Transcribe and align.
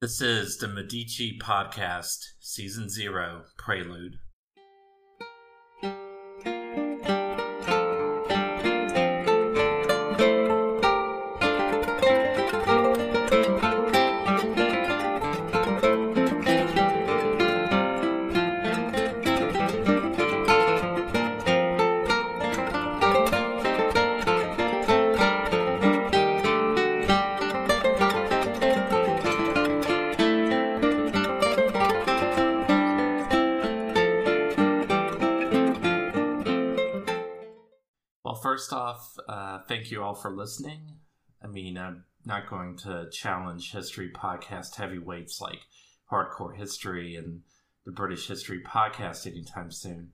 This 0.00 0.22
is 0.22 0.56
the 0.56 0.66
Medici 0.66 1.38
Podcast, 1.38 2.28
Season 2.40 2.88
Zero 2.88 3.42
Prelude. 3.58 4.18
All 40.10 40.16
for 40.16 40.34
listening. 40.34 40.96
I 41.40 41.46
mean, 41.46 41.78
I'm 41.78 42.04
not 42.24 42.50
going 42.50 42.76
to 42.78 43.08
challenge 43.12 43.70
history 43.70 44.10
podcast 44.10 44.74
heavyweights 44.74 45.40
like 45.40 45.60
Hardcore 46.10 46.56
History 46.56 47.14
and 47.14 47.42
the 47.86 47.92
British 47.92 48.26
History 48.26 48.60
Podcast 48.60 49.24
anytime 49.24 49.70
soon. 49.70 50.10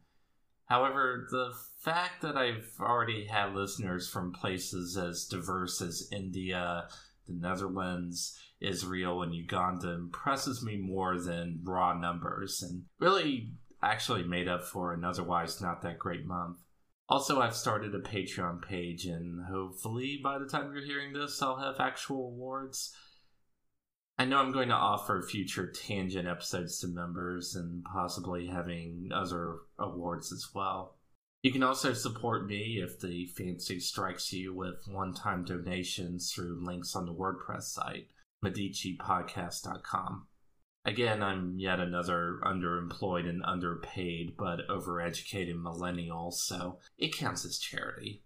However, 0.67 1.27
the 1.31 1.55
fact 1.81 2.21
that 2.21 2.37
I've 2.37 2.69
already 2.79 3.25
had 3.25 3.55
listeners 3.55 4.07
from 4.07 4.35
places 4.35 4.99
as 4.99 5.25
diverse 5.25 5.81
as 5.81 6.11
India, 6.13 6.89
the 7.27 7.33
Netherlands, 7.33 8.39
Israel, 8.61 9.23
and 9.23 9.35
Uganda 9.35 9.93
impresses 9.93 10.63
me 10.63 10.77
more 10.77 11.19
than 11.19 11.61
raw 11.63 11.99
numbers 11.99 12.63
and 12.63 12.85
really 13.01 13.55
actually 13.83 14.25
made 14.25 14.47
up 14.47 14.65
for 14.65 14.93
an 14.93 15.05
otherwise 15.05 15.63
not 15.63 15.81
that 15.81 15.99
great 15.99 16.27
month. 16.27 16.59
Also, 17.09 17.41
I've 17.41 17.55
started 17.55 17.95
a 17.95 18.01
Patreon 18.01 18.63
page, 18.63 19.07
and 19.07 19.45
hopefully 19.47 20.19
by 20.23 20.39
the 20.39 20.47
time 20.47 20.73
you're 20.73 20.85
hearing 20.85 21.13
this, 21.13 21.41
I'll 21.41 21.59
have 21.59 21.79
actual 21.79 22.29
awards. 22.29 22.93
I 24.19 24.25
know 24.25 24.39
I'm 24.39 24.51
going 24.51 24.71
to 24.71 24.75
offer 24.75 25.23
future 25.23 25.71
tangent 25.71 26.27
episodes 26.27 26.81
to 26.81 26.89
members 26.89 27.55
and 27.55 27.85
possibly 27.85 28.47
having 28.47 29.11
other 29.15 29.57
awards 29.79 30.33
as 30.33 30.49
well. 30.55 30.97
You 31.43 31.53
can 31.53 31.63
also 31.63 31.93
support 31.93 32.47
me 32.47 32.81
if 32.83 32.99
the 32.99 33.27
fancy 33.27 33.79
strikes 33.79 34.33
you 34.33 34.53
with 34.53 34.89
one 34.89 35.15
time 35.15 35.45
donations 35.45 36.33
through 36.33 36.65
links 36.65 36.97
on 36.97 37.07
the 37.07 37.15
WordPress 37.15 37.65
site, 37.65 38.09
MediciPodcast.com. 38.45 40.27
Again, 40.87 41.21
I'm 41.21 41.59
yet 41.59 41.81
another 41.81 42.39
underemployed 42.45 43.29
and 43.29 43.43
underpaid 43.45 44.37
but 44.39 44.69
overeducated 44.69 45.61
millennial, 45.61 46.31
so 46.31 46.79
it 46.97 47.17
counts 47.17 47.45
as 47.45 47.59
charity. 47.59 48.23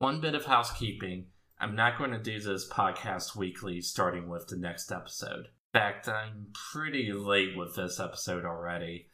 One 0.00 0.20
bit 0.20 0.34
of 0.34 0.44
housekeeping 0.44 1.26
I'm 1.60 1.76
not 1.76 1.96
going 1.96 2.10
to 2.10 2.18
do 2.18 2.40
this 2.40 2.68
podcast 2.68 3.36
weekly 3.36 3.80
starting 3.80 4.28
with 4.28 4.48
the 4.48 4.56
next 4.56 4.90
episode. 4.90 5.46
In 5.72 5.80
fact, 5.80 6.08
I'm 6.08 6.48
pretty 6.72 7.12
late 7.12 7.56
with 7.56 7.76
this 7.76 8.00
episode 8.00 8.44
already. 8.44 9.06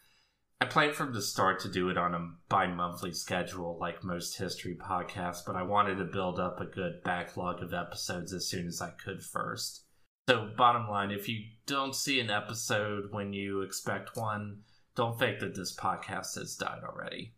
I 0.59 0.65
planned 0.65 0.95
from 0.95 1.13
the 1.13 1.21
start 1.21 1.61
to 1.61 1.71
do 1.71 1.91
it 1.91 1.99
on 1.99 2.15
a 2.15 2.31
bi 2.49 2.67
monthly 2.67 3.13
schedule 3.13 3.79
like 3.79 4.03
most 4.03 4.39
history 4.39 4.75
podcasts, 4.75 5.45
but 5.47 5.55
I 5.55 5.63
wanted 5.63 5.99
to 5.99 6.05
build 6.05 6.41
up 6.41 6.61
a 6.61 6.67
good 6.67 7.03
backlog 7.05 7.63
of 7.63 7.75
episodes 7.75 8.33
as 8.33 8.49
soon 8.49 8.67
as 8.67 8.81
I 8.81 8.91
could 8.91 9.23
first. 9.23 9.85
So, 10.31 10.49
bottom 10.57 10.89
line, 10.89 11.11
if 11.11 11.29
you 11.29 11.41
don't 11.67 11.93
see 11.93 12.21
an 12.21 12.31
episode 12.31 13.11
when 13.11 13.33
you 13.33 13.63
expect 13.63 14.17
one, 14.17 14.61
don't 14.95 15.19
think 15.19 15.41
that 15.41 15.57
this 15.57 15.75
podcast 15.75 16.39
has 16.39 16.55
died 16.55 16.83
already. 16.85 17.35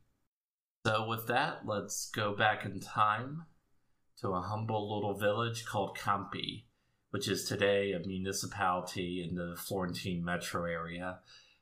So, 0.85 1.07
with 1.08 1.27
that, 1.29 1.61
let's 1.64 2.11
go 2.11 2.36
back 2.36 2.67
in 2.67 2.81
time 2.81 3.47
to 4.20 4.33
a 4.33 4.42
humble 4.42 4.95
little 4.95 5.14
village 5.14 5.64
called 5.64 5.97
Campi, 5.97 6.67
which 7.13 7.29
is 7.29 7.45
today 7.45 7.92
a 7.92 8.07
municipality 8.07 9.27
in 9.27 9.36
the 9.36 9.57
Florentine 9.57 10.23
metro 10.23 10.67
area, 10.67 11.20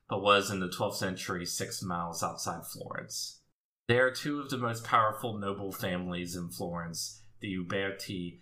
but 0.09 0.21
was 0.21 0.51
in 0.51 0.59
the 0.59 0.67
12th 0.67 0.95
century 0.95 1.45
six 1.45 1.81
miles 1.81 2.21
outside 2.21 2.65
Florence. 2.65 3.39
There 3.87 4.05
are 4.05 4.11
two 4.11 4.41
of 4.41 4.49
the 4.49 4.57
most 4.57 4.83
powerful 4.83 5.37
noble 5.37 5.71
families 5.71 6.35
in 6.35 6.49
Florence, 6.49 7.21
the 7.39 7.55
Uberti 7.55 8.39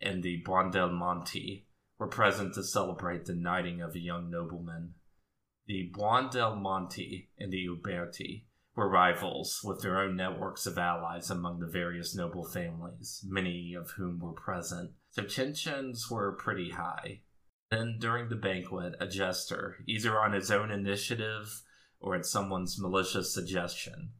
and 0.00 0.22
the 0.22 0.40
Buondelmonti, 0.44 1.64
were 1.98 2.06
present 2.06 2.54
to 2.54 2.62
celebrate 2.62 3.24
the 3.24 3.34
knighting 3.34 3.80
of 3.80 3.94
a 3.94 4.00
young 4.00 4.30
nobleman. 4.30 4.94
The 5.66 5.90
Buondelmonti 5.94 7.28
and 7.38 7.52
the 7.52 7.66
Uberti 7.66 8.44
were 8.74 8.88
rivals 8.88 9.60
with 9.64 9.82
their 9.82 9.98
own 9.98 10.16
networks 10.16 10.64
of 10.64 10.78
allies 10.78 11.30
among 11.30 11.58
the 11.58 11.66
various 11.66 12.14
noble 12.14 12.44
families, 12.44 13.24
many 13.26 13.74
of 13.74 13.90
whom 13.90 14.20
were 14.20 14.32
present, 14.32 14.92
so 15.10 15.24
tensions 15.24 16.08
were 16.10 16.36
pretty 16.36 16.70
high. 16.70 17.20
Then, 17.70 17.98
during 17.98 18.28
the 18.28 18.36
banquet, 18.36 18.94
a 19.00 19.06
jester, 19.06 19.78
either 19.86 20.18
on 20.18 20.32
his 20.32 20.50
own 20.50 20.70
initiative 20.70 21.62
or 22.00 22.14
at 22.14 22.24
someone's 22.24 22.80
malicious 22.80 23.34
suggestion, 23.34 24.12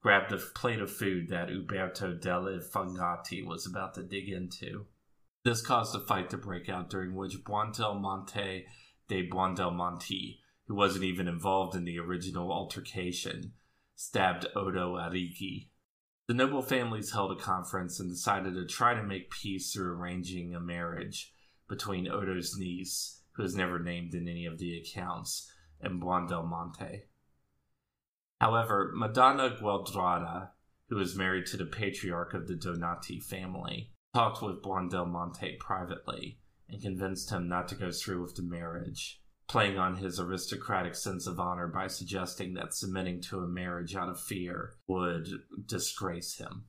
grabbed 0.00 0.32
a 0.32 0.38
plate 0.38 0.80
of 0.80 0.90
food 0.90 1.28
that 1.28 1.50
Uberto 1.50 2.20
delle 2.20 2.58
Fangati 2.60 3.46
was 3.46 3.66
about 3.66 3.94
to 3.94 4.02
dig 4.02 4.28
into. 4.28 4.86
This 5.46 5.62
caused 5.62 5.94
a 5.94 6.00
fight 6.00 6.28
to 6.30 6.36
break 6.36 6.68
out 6.68 6.90
during 6.90 7.14
which 7.14 7.44
Buondelmonte 7.44 8.64
de 9.06 9.30
Buondelmonti, 9.30 10.40
who 10.66 10.74
wasn't 10.74 11.04
even 11.04 11.28
involved 11.28 11.76
in 11.76 11.84
the 11.84 12.00
original 12.00 12.50
altercation, 12.50 13.52
stabbed 13.94 14.48
Odo 14.56 14.96
Arrighi. 14.96 15.68
The 16.26 16.34
noble 16.34 16.62
families 16.62 17.12
held 17.12 17.30
a 17.30 17.40
conference 17.40 18.00
and 18.00 18.10
decided 18.10 18.54
to 18.54 18.66
try 18.66 18.94
to 18.94 19.04
make 19.04 19.30
peace 19.30 19.72
through 19.72 19.92
arranging 19.92 20.52
a 20.52 20.58
marriage 20.58 21.32
between 21.68 22.08
Odo's 22.08 22.58
niece, 22.58 23.22
who 23.36 23.44
is 23.44 23.54
never 23.54 23.78
named 23.78 24.14
in 24.14 24.26
any 24.26 24.46
of 24.46 24.58
the 24.58 24.76
accounts, 24.76 25.48
and 25.80 26.02
Buondelmonte. 26.02 27.02
However, 28.40 28.90
Madonna 28.96 29.50
Gualdrada, 29.50 30.48
who 30.88 30.96
was 30.96 31.14
married 31.14 31.46
to 31.46 31.56
the 31.56 31.66
patriarch 31.66 32.34
of 32.34 32.48
the 32.48 32.56
Donati 32.56 33.20
family, 33.20 33.92
talked 34.16 34.40
with 34.40 34.62
Buondelmonte 34.62 35.58
privately 35.58 36.38
and 36.70 36.80
convinced 36.80 37.28
him 37.28 37.48
not 37.48 37.68
to 37.68 37.74
go 37.74 37.92
through 37.92 38.22
with 38.22 38.34
the 38.34 38.42
marriage, 38.42 39.20
playing 39.46 39.76
on 39.76 39.96
his 39.96 40.18
aristocratic 40.18 40.94
sense 40.94 41.26
of 41.26 41.38
honor 41.38 41.66
by 41.66 41.86
suggesting 41.86 42.54
that 42.54 42.72
submitting 42.72 43.20
to 43.20 43.40
a 43.40 43.46
marriage 43.46 43.94
out 43.94 44.08
of 44.08 44.18
fear 44.18 44.72
would 44.86 45.28
disgrace 45.66 46.38
him. 46.38 46.64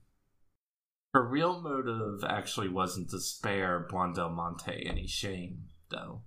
Her 1.13 1.25
real 1.25 1.61
motive 1.61 2.21
actually 2.27 2.67
wasn't 2.67 3.11
to 3.11 3.19
spare 3.21 3.87
Buondelmonte 3.89 4.85
any 4.85 5.07
shame, 5.07 5.67
though, 5.89 6.23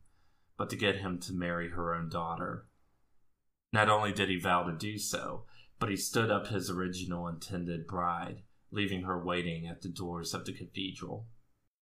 but 0.56 0.70
to 0.70 0.76
get 0.76 0.96
him 0.96 1.18
to 1.18 1.34
marry 1.34 1.68
her 1.68 1.94
own 1.94 2.08
daughter. 2.08 2.66
Not 3.74 3.90
only 3.90 4.14
did 4.14 4.30
he 4.30 4.40
vow 4.40 4.62
to 4.62 4.72
do 4.72 4.96
so, 4.96 5.44
but 5.78 5.90
he 5.90 5.96
stood 5.96 6.30
up 6.30 6.46
his 6.46 6.70
original 6.70 7.28
intended 7.28 7.86
bride, 7.86 8.40
leaving 8.70 9.02
her 9.02 9.22
waiting 9.22 9.66
at 9.66 9.82
the 9.82 9.88
doors 9.88 10.34
of 10.34 10.44
the 10.44 10.52
cathedral. 10.52 11.26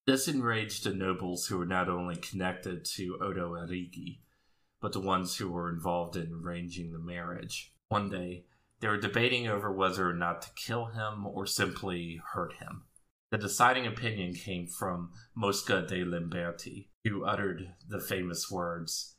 This 0.07 0.29
enraged 0.29 0.85
the 0.85 0.95
nobles 0.95 1.47
who 1.47 1.59
were 1.59 1.67
not 1.67 1.89
only 1.89 2.17
connected 2.17 2.85
to 2.97 3.19
Odo 3.21 3.53
Arrighi, 3.53 4.21
but 4.81 4.93
the 4.93 5.01
ones 5.01 5.37
who 5.37 5.51
were 5.51 5.71
involved 5.71 6.17
in 6.17 6.33
arranging 6.33 6.93
the 6.93 6.99
marriage. 6.99 7.73
One 7.89 8.09
day, 8.09 8.45
they 8.81 8.89
were 8.89 8.97
debating 8.97 9.49
over 9.49 9.73
whether 9.73 10.09
or 10.09 10.15
not 10.15 10.43
to 10.43 10.51
kill 10.55 10.87
him 10.87 11.27
or 11.27 11.47
simply 11.47 12.21
hurt 12.33 12.55
him. 12.55 12.85
The 13.31 13.39
deciding 13.39 13.87
opinion 13.87 14.35
came 14.35 14.67
from 14.67 15.11
Mosca 15.35 15.85
dei 15.87 16.05
Lamberti, 16.05 16.89
who 17.05 17.25
uttered 17.25 17.75
the 17.87 18.01
famous 18.01 18.51
words, 18.51 19.17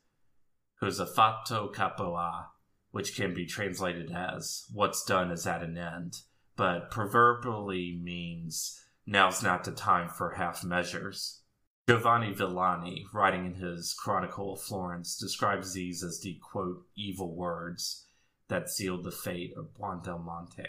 Cosa 0.79 1.05
fatto 1.05 1.67
capo 1.67 2.15
ha, 2.15 2.51
which 2.91 3.15
can 3.15 3.33
be 3.33 3.45
translated 3.45 4.11
as, 4.11 4.65
What's 4.73 5.03
done 5.03 5.29
is 5.29 5.45
at 5.45 5.61
an 5.61 5.77
end, 5.77 6.21
but 6.59 6.91
proverbially 6.91 7.97
means, 8.03 8.83
Now's 9.05 9.41
not 9.41 9.63
the 9.63 9.71
time 9.71 10.09
for 10.09 10.31
half 10.31 10.61
measures. 10.61 11.41
Giovanni 11.87 12.33
Villani, 12.33 13.05
writing 13.13 13.45
in 13.45 13.53
his 13.55 13.93
Chronicle 13.93 14.53
of 14.53 14.61
Florence, 14.61 15.17
describes 15.17 15.73
these 15.73 16.03
as 16.03 16.19
the 16.19 16.37
quote, 16.43 16.85
evil 16.97 17.33
words 17.33 18.07
that 18.49 18.69
sealed 18.69 19.05
the 19.05 19.11
fate 19.11 19.53
of 19.55 19.73
Buondelmonte. 19.73 20.65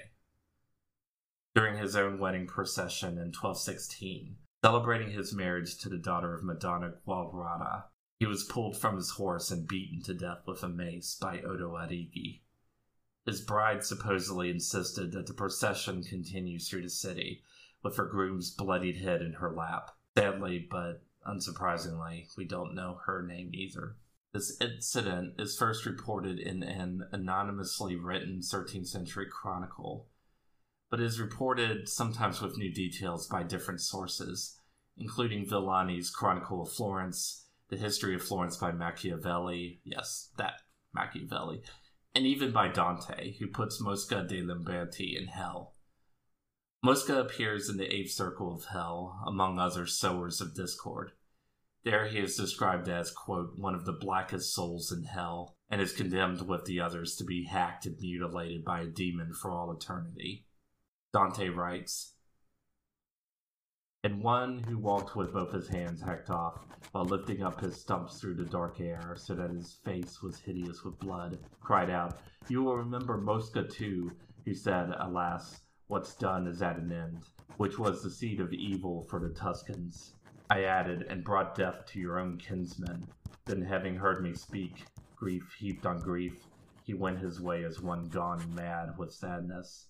During 1.56 1.76
his 1.76 1.96
own 1.96 2.20
wedding 2.20 2.46
procession 2.46 3.18
in 3.18 3.32
1216, 3.32 4.36
celebrating 4.64 5.10
his 5.10 5.34
marriage 5.34 5.76
to 5.78 5.88
the 5.88 5.98
daughter 5.98 6.32
of 6.32 6.44
Madonna 6.44 6.92
Gualdrada, 7.04 7.86
he 8.20 8.26
was 8.26 8.44
pulled 8.44 8.78
from 8.78 8.94
his 8.94 9.10
horse 9.10 9.50
and 9.50 9.66
beaten 9.66 10.02
to 10.04 10.14
death 10.14 10.46
with 10.46 10.62
a 10.62 10.68
mace 10.68 11.16
by 11.20 11.40
Odo 11.40 11.72
Arrighi. 11.72 12.42
His 13.26 13.40
bride 13.42 13.84
supposedly 13.84 14.50
insisted 14.50 15.12
that 15.12 15.26
the 15.26 15.34
procession 15.34 16.02
continue 16.02 16.58
through 16.58 16.82
the 16.82 16.90
city, 16.90 17.42
with 17.82 17.96
her 17.96 18.06
groom's 18.06 18.50
bloodied 18.50 18.98
head 18.98 19.22
in 19.22 19.34
her 19.34 19.54
lap. 19.54 19.90
Sadly, 20.16 20.66
but 20.70 21.02
unsurprisingly, 21.26 22.26
we 22.36 22.44
don't 22.44 22.74
know 22.74 23.00
her 23.06 23.22
name 23.22 23.50
either. 23.52 23.96
This 24.32 24.56
incident 24.60 25.34
is 25.38 25.56
first 25.56 25.86
reported 25.86 26.38
in 26.38 26.62
an 26.62 27.08
anonymously 27.12 27.96
written 27.96 28.40
13th 28.40 28.86
century 28.86 29.26
chronicle, 29.30 30.08
but 30.88 31.00
is 31.00 31.20
reported 31.20 31.88
sometimes 31.88 32.40
with 32.40 32.56
new 32.56 32.72
details 32.72 33.26
by 33.26 33.42
different 33.42 33.80
sources, 33.80 34.58
including 34.96 35.46
Villani's 35.46 36.10
Chronicle 36.10 36.62
of 36.62 36.72
Florence, 36.72 37.46
The 37.70 37.76
History 37.76 38.14
of 38.14 38.22
Florence 38.22 38.56
by 38.56 38.72
Machiavelli, 38.72 39.80
yes, 39.84 40.30
that 40.36 40.60
Machiavelli, 40.92 41.62
and 42.14 42.26
even 42.26 42.52
by 42.52 42.68
Dante, 42.68 43.36
who 43.38 43.46
puts 43.46 43.80
Mosca 43.80 44.26
dei 44.28 44.42
Lamberti 44.42 45.16
in 45.16 45.28
hell. 45.28 45.74
Mosca 46.82 47.20
appears 47.20 47.68
in 47.68 47.76
the 47.76 47.94
eighth 47.94 48.12
circle 48.12 48.54
of 48.54 48.66
hell, 48.66 49.22
among 49.26 49.58
other 49.58 49.86
sowers 49.86 50.40
of 50.40 50.54
discord. 50.54 51.12
There 51.84 52.06
he 52.06 52.18
is 52.18 52.36
described 52.36 52.88
as, 52.88 53.10
quote, 53.10 53.52
one 53.56 53.74
of 53.74 53.84
the 53.84 53.92
blackest 53.92 54.54
souls 54.54 54.90
in 54.92 55.04
hell, 55.04 55.56
and 55.70 55.80
is 55.80 55.92
condemned 55.92 56.42
with 56.46 56.64
the 56.64 56.80
others 56.80 57.16
to 57.16 57.24
be 57.24 57.44
hacked 57.44 57.86
and 57.86 57.96
mutilated 58.00 58.64
by 58.64 58.80
a 58.80 58.86
demon 58.86 59.32
for 59.32 59.50
all 59.50 59.72
eternity. 59.72 60.46
Dante 61.12 61.48
writes, 61.48 62.14
and 64.02 64.22
one 64.22 64.62
who 64.66 64.78
walked 64.78 65.14
with 65.14 65.32
both 65.32 65.52
his 65.52 65.68
hands 65.68 66.00
hacked 66.00 66.30
off, 66.30 66.64
while 66.92 67.04
lifting 67.04 67.42
up 67.42 67.60
his 67.60 67.78
stumps 67.78 68.18
through 68.18 68.34
the 68.34 68.44
dark 68.44 68.80
air, 68.80 69.14
so 69.16 69.34
that 69.34 69.50
his 69.50 69.74
face 69.84 70.22
was 70.22 70.38
hideous 70.38 70.82
with 70.82 70.98
blood, 70.98 71.38
cried 71.60 71.90
out, 71.90 72.18
You 72.48 72.62
will 72.62 72.76
remember 72.76 73.18
Mosca 73.18 73.64
too, 73.64 74.10
who 74.44 74.54
said, 74.54 74.94
Alas, 74.98 75.60
what's 75.88 76.14
done 76.14 76.46
is 76.46 76.62
at 76.62 76.78
an 76.78 76.90
end, 76.90 77.24
which 77.58 77.78
was 77.78 78.02
the 78.02 78.10
seed 78.10 78.40
of 78.40 78.52
evil 78.54 79.02
for 79.10 79.20
the 79.20 79.34
Tuscans. 79.34 80.14
I 80.48 80.64
added, 80.64 81.02
and 81.10 81.22
brought 81.22 81.54
death 81.54 81.84
to 81.88 82.00
your 82.00 82.18
own 82.18 82.38
kinsmen. 82.38 83.06
Then, 83.44 83.62
having 83.62 83.96
heard 83.96 84.22
me 84.22 84.34
speak, 84.34 84.86
grief 85.14 85.54
heaped 85.58 85.84
on 85.84 85.98
grief, 85.98 86.46
he 86.84 86.94
went 86.94 87.18
his 87.18 87.40
way 87.40 87.64
as 87.64 87.82
one 87.82 88.08
gone 88.08 88.42
mad 88.54 88.96
with 88.96 89.12
sadness. 89.12 89.89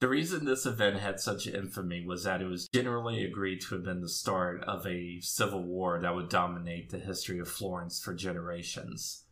The 0.00 0.08
reason 0.08 0.44
this 0.44 0.66
event 0.66 0.98
had 0.98 1.20
such 1.20 1.46
infamy 1.46 2.04
was 2.04 2.24
that 2.24 2.42
it 2.42 2.46
was 2.46 2.68
generally 2.68 3.24
agreed 3.24 3.60
to 3.62 3.76
have 3.76 3.84
been 3.84 4.00
the 4.00 4.08
start 4.08 4.62
of 4.64 4.86
a 4.86 5.20
civil 5.20 5.62
war 5.62 6.00
that 6.00 6.14
would 6.14 6.28
dominate 6.28 6.90
the 6.90 6.98
history 6.98 7.38
of 7.38 7.48
Florence 7.48 8.02
for 8.02 8.14
generations 8.14 9.24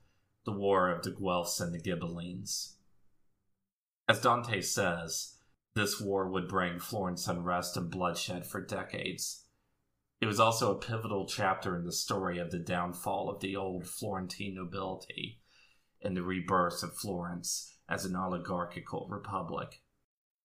the 0.45 0.53
War 0.53 0.91
of 0.91 1.05
the 1.05 1.13
Guelphs 1.13 1.61
and 1.61 1.73
the 1.73 1.79
Ghibellines. 1.79 2.75
As 4.09 4.21
Dante 4.21 4.61
says, 4.61 5.37
this 5.75 6.01
war 6.01 6.29
would 6.29 6.49
bring 6.49 6.81
Florence 6.81 7.29
unrest 7.29 7.77
and 7.77 7.91
bloodshed 7.91 8.45
for 8.45 8.61
decades. 8.61 9.45
It 10.21 10.27
was 10.27 10.41
also 10.41 10.73
a 10.73 10.81
pivotal 10.81 11.27
chapter 11.27 11.77
in 11.77 11.85
the 11.85 11.93
story 11.93 12.39
of 12.39 12.51
the 12.51 12.59
downfall 12.59 13.31
of 13.31 13.41
the 13.41 13.57
old 13.57 13.87
Florentine 13.87 14.55
nobility 14.57 15.41
and 16.03 16.17
the 16.17 16.23
rebirth 16.23 16.83
of 16.83 16.97
Florence 16.97 17.77
as 17.89 18.05
an 18.05 18.17
oligarchical 18.17 19.07
republic. 19.09 19.81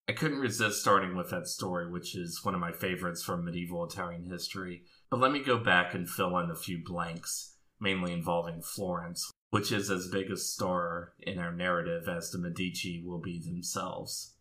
I 0.10 0.14
couldn't 0.14 0.40
resist 0.40 0.80
starting 0.80 1.18
with 1.18 1.32
that 1.32 1.48
story, 1.48 1.90
which 1.90 2.16
is 2.16 2.44
one 2.44 2.54
of 2.54 2.62
my 2.62 2.72
favorites 2.72 3.22
from 3.22 3.44
medieval 3.44 3.86
Italian 3.86 4.26
history. 4.26 4.84
But 5.10 5.20
let 5.20 5.34
me 5.34 5.44
go 5.44 5.58
back 5.58 5.94
and 5.94 6.10
fill 6.10 6.38
in 6.38 6.50
a 6.50 6.56
few 6.56 6.82
blanks, 6.84 7.58
mainly 7.80 8.14
involving 8.14 8.62
Florence, 8.62 9.30
which 9.50 9.72
is 9.72 9.92
as 9.92 10.08
big 10.08 10.32
a 10.32 10.38
star 10.38 11.14
in 11.20 11.40
our 11.40 11.52
narrative 11.52 12.08
as 12.08 12.32
the 12.32 12.38
Medici 12.38 13.04
will 13.06 13.20
be 13.20 13.40
themselves. 13.40 14.36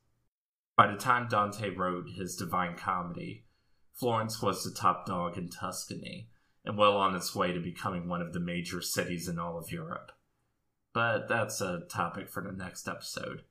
By 0.77 0.87
the 0.87 0.99
time 0.99 1.27
Dante 1.29 1.71
wrote 1.71 2.11
his 2.11 2.37
Divine 2.37 2.77
Comedy, 2.77 3.47
Florence 3.93 4.41
was 4.41 4.63
the 4.63 4.71
top 4.71 5.07
dog 5.07 5.37
in 5.37 5.49
Tuscany, 5.49 6.29
and 6.65 6.79
well 6.79 6.97
on 6.97 7.17
its 7.17 7.35
way 7.35 7.53
to 7.53 7.61
becoming 7.61 8.09
one 8.09 8.23
of 8.23 8.33
the 8.33 8.41
major 8.41 8.81
cities 8.83 9.27
in 9.27 9.39
all 9.39 9.59
of 9.59 9.73
Europe. 9.73 10.13
But 10.93 11.29
that's 11.29 11.61
a 11.61 11.83
topic 11.89 12.29
for 12.29 12.43
the 12.43 12.53
next 12.53 12.87
episode 12.87 13.43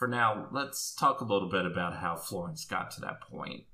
for 0.00 0.08
now, 0.08 0.48
let's 0.50 0.94
talk 0.94 1.20
a 1.20 1.26
little 1.26 1.50
bit 1.50 1.66
about 1.66 1.98
how 1.98 2.16
Florence 2.16 2.64
got 2.64 2.90
to 2.92 3.02
that 3.02 3.20
point. 3.20 3.64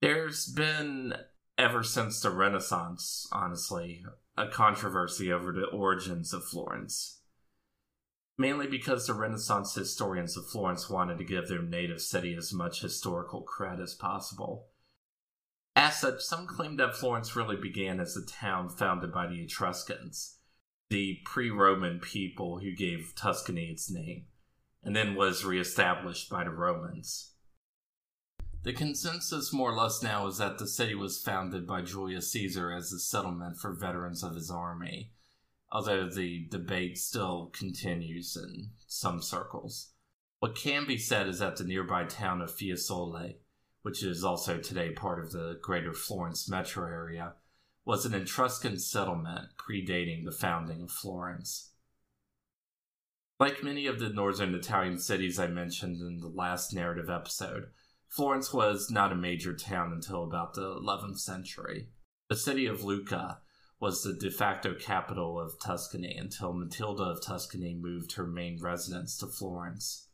There's 0.00 0.46
been, 0.46 1.12
ever 1.58 1.82
since 1.82 2.22
the 2.22 2.30
Renaissance, 2.30 3.28
honestly, 3.30 4.06
a 4.38 4.48
controversy 4.48 5.30
over 5.30 5.52
the 5.52 5.66
origins 5.66 6.32
of 6.32 6.46
Florence. 6.46 7.20
Mainly 8.38 8.66
because 8.66 9.06
the 9.06 9.12
Renaissance 9.12 9.74
historians 9.74 10.34
of 10.34 10.48
Florence 10.48 10.88
wanted 10.88 11.18
to 11.18 11.24
give 11.24 11.46
their 11.46 11.62
native 11.62 12.00
city 12.00 12.34
as 12.34 12.54
much 12.54 12.80
historical 12.80 13.42
credit 13.42 13.82
as 13.82 13.92
possible. 13.92 14.68
As 15.76 16.00
such, 16.00 16.22
some 16.22 16.46
claim 16.46 16.78
that 16.78 16.96
Florence 16.96 17.36
really 17.36 17.56
began 17.56 18.00
as 18.00 18.16
a 18.16 18.24
town 18.24 18.70
founded 18.70 19.12
by 19.12 19.26
the 19.26 19.42
Etruscans, 19.42 20.38
the 20.88 21.18
pre 21.26 21.50
Roman 21.50 22.00
people 22.00 22.60
who 22.60 22.74
gave 22.74 23.12
Tuscany 23.14 23.66
its 23.66 23.90
name 23.90 24.24
and 24.84 24.94
then 24.94 25.14
was 25.14 25.44
reestablished 25.44 26.28
by 26.28 26.44
the 26.44 26.50
Romans. 26.50 27.32
The 28.64 28.72
consensus, 28.72 29.52
more 29.52 29.72
or 29.72 29.76
less, 29.76 30.02
now 30.02 30.26
is 30.26 30.38
that 30.38 30.58
the 30.58 30.66
city 30.66 30.94
was 30.94 31.20
founded 31.20 31.66
by 31.66 31.82
Julius 31.82 32.32
Caesar 32.32 32.72
as 32.72 32.92
a 32.92 32.98
settlement 32.98 33.58
for 33.58 33.74
veterans 33.74 34.22
of 34.22 34.34
his 34.34 34.50
army, 34.50 35.12
although 35.70 36.08
the 36.08 36.46
debate 36.50 36.96
still 36.96 37.50
continues 37.52 38.36
in 38.36 38.70
some 38.86 39.20
circles. 39.20 39.92
What 40.40 40.54
can 40.54 40.86
be 40.86 40.98
said 40.98 41.28
is 41.28 41.40
that 41.40 41.56
the 41.56 41.64
nearby 41.64 42.04
town 42.04 42.40
of 42.40 42.50
Fiesole, 42.50 43.36
which 43.82 44.02
is 44.02 44.24
also 44.24 44.58
today 44.58 44.92
part 44.92 45.22
of 45.22 45.32
the 45.32 45.58
greater 45.62 45.92
Florence 45.92 46.48
metro 46.48 46.86
area, 46.86 47.34
was 47.84 48.06
an 48.06 48.14
Etruscan 48.14 48.78
settlement 48.78 49.48
predating 49.58 50.24
the 50.24 50.32
founding 50.32 50.80
of 50.82 50.90
Florence. 50.90 51.73
Like 53.40 53.64
many 53.64 53.86
of 53.86 53.98
the 53.98 54.10
northern 54.10 54.54
Italian 54.54 54.98
cities 54.98 55.40
I 55.40 55.48
mentioned 55.48 56.00
in 56.00 56.18
the 56.20 56.28
last 56.28 56.72
narrative 56.72 57.10
episode, 57.10 57.66
Florence 58.08 58.54
was 58.54 58.90
not 58.90 59.10
a 59.10 59.16
major 59.16 59.52
town 59.52 59.92
until 59.92 60.22
about 60.22 60.54
the 60.54 60.62
11th 60.62 61.18
century. 61.18 61.88
The 62.28 62.36
city 62.36 62.66
of 62.66 62.84
Lucca 62.84 63.38
was 63.80 64.02
the 64.02 64.12
de 64.14 64.30
facto 64.30 64.74
capital 64.74 65.40
of 65.40 65.58
Tuscany 65.60 66.16
until 66.16 66.52
Matilda 66.52 67.02
of 67.02 67.22
Tuscany 67.22 67.74
moved 67.74 68.12
her 68.12 68.26
main 68.26 68.60
residence 68.62 69.18
to 69.18 69.26
Florence. 69.26 70.08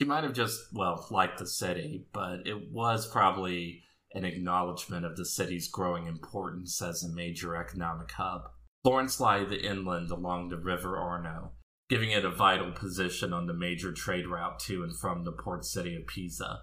She 0.00 0.06
might 0.06 0.22
have 0.22 0.34
just, 0.34 0.60
well, 0.72 1.06
liked 1.10 1.38
the 1.38 1.46
city, 1.46 2.06
but 2.12 2.46
it 2.46 2.70
was 2.70 3.08
probably 3.08 3.82
an 4.14 4.24
acknowledgement 4.24 5.04
of 5.04 5.16
the 5.16 5.26
city's 5.26 5.68
growing 5.68 6.06
importance 6.06 6.80
as 6.80 7.02
a 7.02 7.12
major 7.12 7.56
economic 7.56 8.12
hub. 8.12 8.42
Florence 8.84 9.18
lies 9.18 9.52
inland 9.52 10.10
along 10.10 10.48
the 10.48 10.56
River 10.56 10.96
Arno, 10.96 11.52
giving 11.92 12.10
it 12.10 12.24
a 12.24 12.30
vital 12.30 12.72
position 12.72 13.34
on 13.34 13.44
the 13.44 13.52
major 13.52 13.92
trade 13.92 14.26
route 14.26 14.58
to 14.58 14.82
and 14.82 14.96
from 14.96 15.24
the 15.24 15.30
port 15.30 15.62
city 15.62 15.94
of 15.94 16.06
Pisa. 16.06 16.62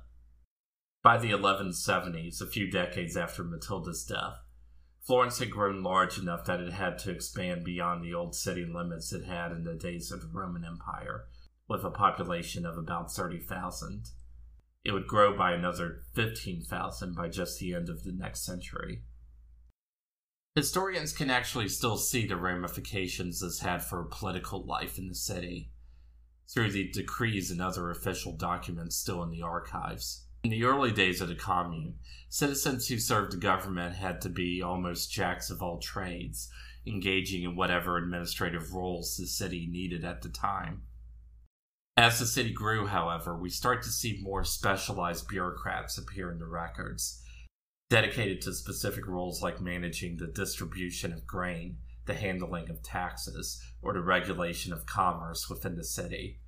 By 1.04 1.20
the 1.20 1.30
1170s, 1.30 2.42
a 2.42 2.48
few 2.48 2.68
decades 2.72 3.16
after 3.16 3.44
Matilda's 3.44 4.04
death, 4.04 4.40
Florence 5.06 5.38
had 5.38 5.52
grown 5.52 5.84
large 5.84 6.18
enough 6.18 6.46
that 6.46 6.60
it 6.60 6.74
had 6.74 6.98
to 7.00 7.12
expand 7.12 7.64
beyond 7.64 8.04
the 8.04 8.12
old 8.12 8.34
city 8.34 8.66
limits 8.66 9.14
it 9.14 9.26
had 9.26 9.52
in 9.52 9.66
the 9.66 9.76
days 9.76 10.12
of 10.12 10.22
the 10.22 10.30
Roman 10.34 10.66
Empire, 10.66 11.26
with 11.68 11.84
a 11.84 11.92
population 11.92 12.66
of 12.66 12.80
about 12.80 13.12
30,000. 13.12 14.06
It 14.84 14.94
would 14.94 15.06
grow 15.06 15.38
by 15.38 15.52
another 15.52 16.00
15,000 16.16 17.14
by 17.14 17.30
just 17.30 17.60
the 17.60 17.76
end 17.76 17.88
of 17.88 18.04
the 18.04 18.14
next 18.14 18.44
century. 18.44 19.04
Historians 20.56 21.14
can 21.14 21.30
actually 21.30 21.70
still 21.70 21.98
see 21.98 22.26
the 22.26 22.36
ramifications 22.36 23.40
this 23.40 23.60
had 23.60 23.84
for 23.84 24.04
political 24.04 24.66
life 24.66 24.98
in 24.98 25.08
the 25.08 25.16
city 25.16 25.72
through 26.52 26.72
the 26.72 26.90
decrees 26.92 27.52
and 27.52 27.62
other 27.62 27.92
official 27.92 28.36
documents 28.36 28.96
still 28.96 29.22
in 29.22 29.30
the 29.30 29.42
archives. 29.42 30.26
In 30.44 30.50
the 30.50 30.64
early 30.64 30.92
days 30.92 31.22
of 31.22 31.28
the 31.28 31.36
commune, 31.36 31.96
citizens 32.30 32.88
who 32.88 32.98
served 32.98 33.34
the 33.34 33.38
government 33.38 33.96
had 33.96 34.22
to 34.22 34.30
be 34.30 34.62
almost 34.62 35.12
jacks 35.12 35.50
of 35.52 35.62
all 35.62 35.80
trades, 35.80 36.50
engaging 36.88 37.44
in 37.44 37.56
whatever 37.56 37.98
administrative 37.98 38.74
roles 38.74 39.18
the 39.18 39.28
city 39.28 39.68
needed 39.70 40.04
at 40.04 40.24
the 40.24 40.30
time. 40.30 40.84
As 41.96 42.18
the 42.18 42.26
city 42.26 42.54
grew, 42.54 42.88
however, 42.88 43.38
we 43.38 43.50
start 43.50 43.84
to 43.84 43.90
see 43.90 44.22
more 44.24 44.46
specialized 44.46 45.28
bureaucrats 45.28 45.98
appear 45.98 46.32
in 46.32 46.40
the 46.40 46.48
records, 46.48 47.22
dedicated 47.90 48.42
to 48.42 48.54
specific 48.54 49.08
roles 49.08 49.42
like 49.42 49.60
managing 49.60 50.18
the 50.18 50.28
distribution 50.28 51.12
of 51.12 51.26
grain, 51.26 51.78
the 52.06 52.14
handling 52.14 52.70
of 52.70 52.84
taxes, 52.84 53.62
or 53.82 53.94
the 53.94 54.02
regulation 54.02 54.72
of 54.72 54.86
commerce 54.86 55.50
within 55.50 55.76
the 55.76 55.84
city. 55.84 56.40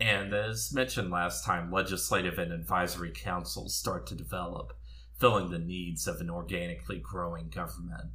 And 0.00 0.32
as 0.32 0.72
mentioned 0.72 1.10
last 1.10 1.44
time, 1.44 1.70
legislative 1.70 2.38
and 2.38 2.52
advisory 2.52 3.12
councils 3.14 3.76
start 3.76 4.06
to 4.08 4.14
develop, 4.14 4.72
filling 5.18 5.50
the 5.50 5.58
needs 5.58 6.06
of 6.08 6.20
an 6.20 6.30
organically 6.30 6.98
growing 6.98 7.48
government. 7.50 8.10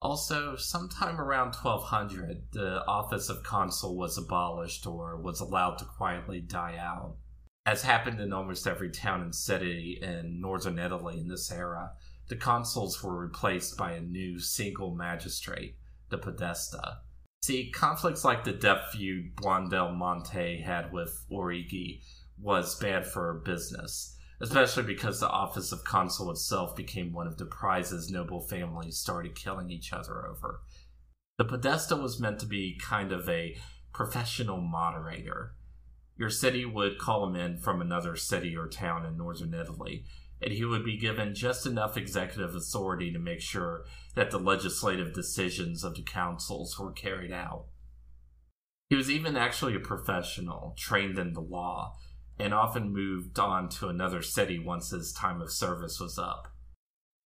Also, 0.00 0.54
sometime 0.56 1.20
around 1.20 1.54
1200, 1.54 2.52
the 2.52 2.84
office 2.86 3.28
of 3.28 3.42
consul 3.42 3.96
was 3.96 4.18
abolished 4.18 4.86
or 4.86 5.16
was 5.16 5.40
allowed 5.40 5.78
to 5.78 5.84
quietly 5.84 6.40
die 6.40 6.76
out. 6.78 7.16
As 7.66 7.82
happened 7.82 8.20
in 8.20 8.32
almost 8.32 8.66
every 8.66 8.90
town 8.90 9.22
and 9.22 9.34
city 9.34 9.98
in 10.02 10.38
northern 10.38 10.78
Italy 10.78 11.18
in 11.18 11.28
this 11.28 11.50
era, 11.50 11.92
the 12.28 12.36
consuls 12.36 13.02
were 13.02 13.16
replaced 13.16 13.78
by 13.78 13.92
a 13.92 14.02
new 14.02 14.38
single 14.38 14.94
magistrate, 14.94 15.76
the 16.10 16.18
podesta. 16.18 16.98
See, 17.42 17.70
conflicts 17.70 18.24
like 18.24 18.44
the 18.44 18.52
death 18.52 18.90
feud 18.92 19.36
Buondelmonte 19.36 20.62
had 20.62 20.92
with 20.92 21.24
Arrighi 21.30 22.02
was 22.38 22.78
bad 22.78 23.06
for 23.06 23.42
business, 23.44 24.16
especially 24.40 24.82
because 24.82 25.20
the 25.20 25.28
office 25.28 25.72
of 25.72 25.84
consul 25.84 26.30
itself 26.30 26.76
became 26.76 27.12
one 27.12 27.26
of 27.26 27.38
the 27.38 27.46
prizes 27.46 28.10
noble 28.10 28.42
families 28.42 28.98
started 28.98 29.34
killing 29.34 29.70
each 29.70 29.92
other 29.92 30.26
over. 30.26 30.60
The 31.38 31.44
podesta 31.44 31.96
was 31.96 32.20
meant 32.20 32.40
to 32.40 32.46
be 32.46 32.78
kind 32.78 33.10
of 33.10 33.28
a 33.28 33.56
professional 33.92 34.60
moderator. 34.60 35.54
Your 36.16 36.30
city 36.30 36.64
would 36.64 36.98
call 36.98 37.26
him 37.26 37.34
in 37.34 37.58
from 37.58 37.80
another 37.80 38.16
city 38.16 38.56
or 38.56 38.68
town 38.68 39.04
in 39.04 39.16
northern 39.16 39.52
Italy, 39.52 40.04
and 40.40 40.52
he 40.52 40.64
would 40.64 40.84
be 40.84 40.96
given 40.96 41.34
just 41.34 41.66
enough 41.66 41.96
executive 41.96 42.54
authority 42.54 43.12
to 43.12 43.18
make 43.18 43.40
sure 43.40 43.84
that 44.14 44.30
the 44.30 44.38
legislative 44.38 45.12
decisions 45.12 45.82
of 45.82 45.94
the 45.96 46.02
councils 46.02 46.78
were 46.78 46.92
carried 46.92 47.32
out. 47.32 47.66
He 48.90 48.96
was 48.96 49.10
even 49.10 49.36
actually 49.36 49.74
a 49.74 49.80
professional, 49.80 50.74
trained 50.78 51.18
in 51.18 51.32
the 51.32 51.40
law, 51.40 51.94
and 52.38 52.52
often 52.52 52.92
moved 52.92 53.38
on 53.38 53.68
to 53.70 53.88
another 53.88 54.22
city 54.22 54.58
once 54.58 54.90
his 54.90 55.12
time 55.12 55.40
of 55.40 55.52
service 55.52 55.98
was 55.98 56.18
up. 56.18 56.48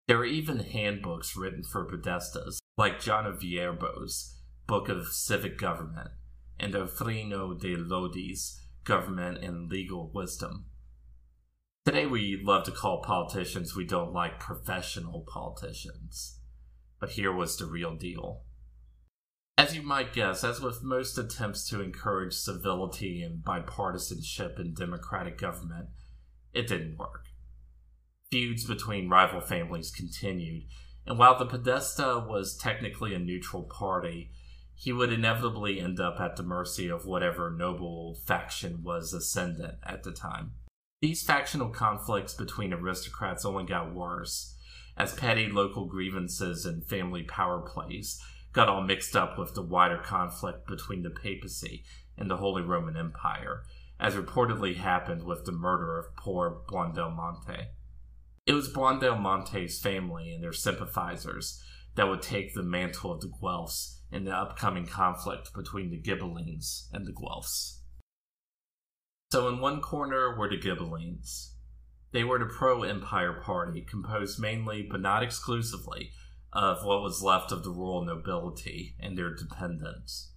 There 0.08 0.18
were 0.18 0.26
even 0.26 0.60
handbooks 0.60 1.36
written 1.36 1.64
for 1.64 1.86
podestas, 1.86 2.60
like 2.78 3.02
John 3.02 3.26
of 3.26 3.42
Viterbo's 3.42 4.38
Book 4.68 4.88
of 4.88 5.08
Civic 5.08 5.58
Government 5.58 6.12
and 6.60 6.74
Orfino 6.74 7.60
de 7.60 7.76
Lodi's 7.76 8.62
Government 8.88 9.44
and 9.44 9.70
Legal 9.70 10.10
Wisdom. 10.14 10.68
Today, 11.86 12.06
we 12.06 12.42
love 12.42 12.64
to 12.64 12.72
call 12.72 13.02
politicians 13.02 13.76
we 13.76 13.84
don't 13.84 14.14
like 14.14 14.40
professional 14.40 15.26
politicians. 15.28 16.40
But 16.98 17.10
here 17.12 17.34
was 17.34 17.58
the 17.58 17.66
real 17.66 17.98
deal. 17.98 18.44
As 19.58 19.76
you 19.76 19.82
might 19.82 20.14
guess, 20.14 20.42
as 20.46 20.62
with 20.62 20.84
most 20.84 21.18
attempts 21.18 21.68
to 21.70 21.82
encourage 21.82 22.34
civility 22.34 23.22
and 23.22 23.44
bipartisanship 23.44 24.58
in 24.58 24.74
democratic 24.74 25.38
government, 25.38 25.90
it 26.54 26.68
didn't 26.68 26.98
work. 26.98 27.26
Feuds 28.32 28.64
between 28.64 29.10
rival 29.10 29.42
families 29.42 29.92
continued, 29.92 30.64
and 31.06 31.20
while 31.20 31.38
the 31.38 31.46
Podesta 31.46 32.26
was 32.26 32.56
technically 32.56 33.14
a 33.14 33.20
neutral 33.20 33.64
party, 33.64 34.32
he 34.80 34.94
would 34.94 35.12
inevitably 35.12 35.80
end 35.80 36.00
up 36.00 36.20
at 36.20 36.36
the 36.36 36.44
mercy 36.44 36.88
of 36.88 37.04
whatever 37.04 37.50
noble 37.50 38.16
faction 38.28 38.84
was 38.84 39.12
ascendant 39.12 39.74
at 39.84 40.04
the 40.04 40.12
time. 40.12 40.52
These 41.02 41.24
factional 41.24 41.70
conflicts 41.70 42.36
between 42.36 42.72
aristocrats 42.72 43.44
only 43.44 43.66
got 43.66 43.96
worse, 43.96 44.56
as 44.96 45.16
petty 45.16 45.50
local 45.50 45.88
grievances 45.88 46.64
and 46.64 46.86
family 46.86 47.24
power 47.24 47.60
plays 47.60 48.22
got 48.54 48.70
all 48.70 48.84
mixed 48.84 49.16
up 49.16 49.38
with 49.38 49.56
the 49.56 49.64
wider 49.64 49.98
conflict 49.98 50.68
between 50.68 51.02
the 51.02 51.10
papacy 51.10 51.84
and 52.16 52.30
the 52.30 52.38
Holy 52.38 52.62
Roman 52.62 52.96
Empire, 52.96 53.64
as 54.00 54.14
reportedly 54.14 54.76
happened 54.76 55.24
with 55.24 55.46
the 55.46 55.52
murder 55.52 55.98
of 55.98 56.16
poor 56.16 56.62
Buondelmonte. 56.70 57.70
It 58.46 58.54
was 58.54 58.72
Buondelmonte's 58.72 59.80
family 59.80 60.32
and 60.34 60.44
their 60.44 60.54
sympathizers 60.54 61.64
that 61.96 62.08
would 62.08 62.22
take 62.22 62.54
the 62.54 62.64
mantle 62.64 63.12
of 63.12 63.22
the 63.22 63.32
Guelphs 63.42 63.97
in 64.12 64.24
the 64.24 64.36
upcoming 64.36 64.86
conflict 64.86 65.54
between 65.54 65.90
the 65.90 66.02
Ghibellines 66.02 66.88
and 66.94 67.06
the 67.06 67.14
Guelphs. 67.14 67.82
So 69.32 69.48
in 69.50 69.60
one 69.60 69.82
corner 69.82 70.38
were 70.38 70.50
the 70.50 70.58
Ghibellines. 70.58 71.52
They 72.14 72.24
were 72.24 72.40
the 72.40 72.46
pro 72.46 72.84
Empire 72.84 73.42
party, 73.44 73.82
composed 73.82 74.40
mainly, 74.40 74.88
but 74.90 75.02
not 75.02 75.24
exclusively, 75.24 76.12
of 76.54 76.86
what 76.86 77.02
was 77.02 77.22
left 77.22 77.52
of 77.52 77.64
the 77.64 77.72
rural 77.72 78.06
nobility 78.06 78.96
and 79.00 79.18
their 79.18 79.36
dependents. 79.36 80.32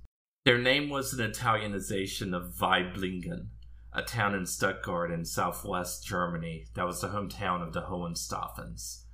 Their 0.45 0.59
name 0.59 0.89
was 0.89 1.13
an 1.13 1.31
Italianization 1.31 2.35
of 2.35 2.55
Waiblingen, 2.59 3.49
a 3.93 4.03
town 4.03 4.35
in 4.35 4.47
Stuttgart 4.47 5.13
in 5.13 5.25
southwest 5.25 6.05
Germany 6.05 6.67
that 6.75 6.87
was 6.87 7.01
the 7.01 7.09
hometown 7.09 7.63
of 7.63 7.73
the 7.73 7.83
Hohenstaufens, 7.83 9.05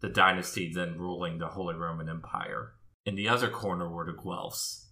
the 0.00 0.08
dynasty 0.08 0.72
then 0.72 0.98
ruling 0.98 1.38
the 1.38 1.48
Holy 1.48 1.74
Roman 1.74 2.08
Empire. 2.08 2.72
In 3.04 3.16
the 3.16 3.28
other 3.28 3.50
corner 3.50 3.88
were 3.88 4.06
the 4.06 4.12
Guelphs. 4.12 4.86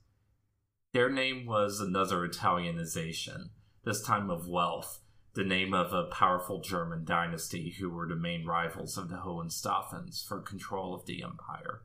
Their 0.93 1.09
name 1.09 1.47
was 1.47 1.79
another 1.79 2.27
Italianization, 2.27 3.51
this 3.85 4.03
time 4.03 4.31
of 4.31 4.49
Welf, 4.49 4.99
the 5.35 5.45
name 5.45 5.73
of 5.73 5.93
a 5.93 6.11
powerful 6.11 6.61
German 6.61 7.05
dynasty 7.05 7.77
who 7.79 7.89
were 7.89 8.09
the 8.09 8.17
main 8.17 8.45
rivals 8.45 8.99
of 8.99 9.09
the 9.09 9.19
Hohenstaufens 9.19 10.27
for 10.27 10.41
control 10.41 10.93
of 10.93 11.07
the 11.07 11.23
empire. 11.23 11.83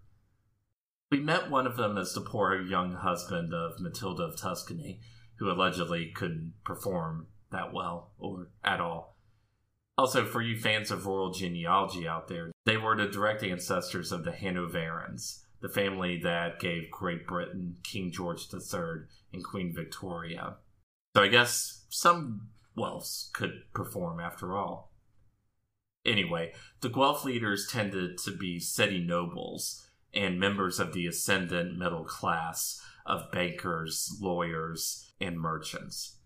We 1.11 1.19
met 1.19 1.51
one 1.51 1.67
of 1.67 1.77
them 1.77 1.95
as 1.95 2.13
the 2.13 2.21
poor 2.21 2.59
young 2.59 2.93
husband 2.93 3.53
of 3.53 3.79
Matilda 3.79 4.23
of 4.23 4.35
Tuscany, 4.35 5.01
who 5.37 5.51
allegedly 5.51 6.11
couldn't 6.15 6.53
perform 6.63 7.27
that 7.51 7.71
well 7.71 8.13
or 8.17 8.49
at 8.63 8.81
all. 8.81 9.15
Also, 9.95 10.25
for 10.25 10.41
you 10.41 10.57
fans 10.57 10.89
of 10.89 11.05
royal 11.05 11.31
genealogy 11.31 12.07
out 12.07 12.27
there, 12.27 12.51
they 12.65 12.77
were 12.77 12.97
the 12.97 13.07
direct 13.07 13.43
ancestors 13.43 14.11
of 14.11 14.25
the 14.25 14.31
Hanoverians, 14.31 15.44
the 15.65 15.73
family 15.73 16.19
that 16.21 16.59
gave 16.59 16.91
Great 16.91 17.25
Britain 17.25 17.77
King 17.81 18.11
George 18.11 18.53
III 18.53 19.07
and 19.33 19.43
Queen 19.43 19.73
Victoria. 19.73 20.57
So 21.15 21.23
I 21.23 21.27
guess 21.27 21.85
some 21.89 22.49
Guelphs 22.77 23.33
could 23.33 23.63
perform 23.73 24.19
after 24.19 24.55
all. 24.55 24.91
Anyway, 26.05 26.53
the 26.81 26.89
Guelph 26.89 27.25
leaders 27.25 27.67
tended 27.67 28.19
to 28.19 28.31
be 28.31 28.59
city 28.59 29.03
nobles 29.03 29.89
and 30.13 30.39
members 30.39 30.79
of 30.79 30.93
the 30.93 31.07
ascendant 31.07 31.79
middle 31.79 32.05
class 32.05 32.79
of 33.07 33.31
bankers, 33.31 34.15
lawyers, 34.21 35.13
and 35.19 35.39
merchants. 35.39 36.19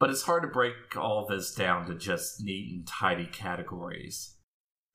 But 0.00 0.10
it's 0.10 0.22
hard 0.22 0.42
to 0.42 0.48
break 0.48 0.96
all 0.96 1.26
this 1.28 1.54
down 1.54 1.86
to 1.86 1.94
just 1.94 2.42
neat 2.42 2.72
and 2.74 2.84
tidy 2.84 3.26
categories. 3.26 4.34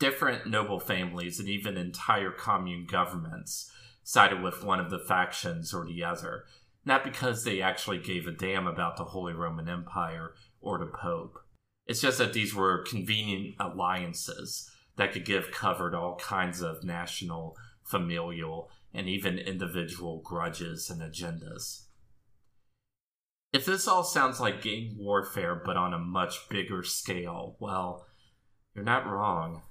Different 0.04 0.46
noble 0.46 0.82
families 0.82 1.40
and 1.40 1.48
even 1.48 1.78
entire 1.78 2.30
commune 2.30 2.86
governments 2.86 3.72
sided 4.04 4.44
with 4.44 4.62
one 4.62 4.82
of 4.82 4.90
the 4.90 5.00
factions 5.00 5.74
or 5.74 5.86
the 5.86 6.04
other, 6.04 6.44
not 6.84 7.06
because 7.06 7.46
they 7.46 7.62
actually 7.62 8.00
gave 8.00 8.28
a 8.28 8.34
damn 8.34 8.68
about 8.68 8.98
the 8.98 9.06
Holy 9.06 9.32
Roman 9.32 9.70
Empire 9.70 10.34
or 10.60 10.78
the 10.78 10.88
Pope. 10.88 11.40
It's 11.88 12.02
just 12.02 12.18
that 12.18 12.34
these 12.34 12.54
were 12.54 12.84
convenient 12.84 13.56
alliances 13.62 14.70
that 14.98 15.14
could 15.14 15.24
give 15.24 15.52
cover 15.52 15.90
to 15.90 15.98
all 15.98 16.18
kinds 16.18 16.62
of 16.62 16.84
national, 16.84 17.56
familial, 17.86 18.70
and 18.94 19.08
even 19.08 19.40
individual 19.40 20.22
grudges 20.22 20.90
and 20.90 21.02
agendas. 21.02 21.86
If 23.54 23.64
this 23.64 23.88
all 23.88 24.04
sounds 24.04 24.42
like 24.42 24.64
gang 24.64 24.98
warfare 25.00 25.62
but 25.66 25.78
on 25.78 25.94
a 25.94 25.98
much 25.98 26.50
bigger 26.50 26.84
scale, 26.84 27.56
well, 27.62 28.06
you're 28.76 28.84
not 28.84 29.08
wrong. 29.08 29.62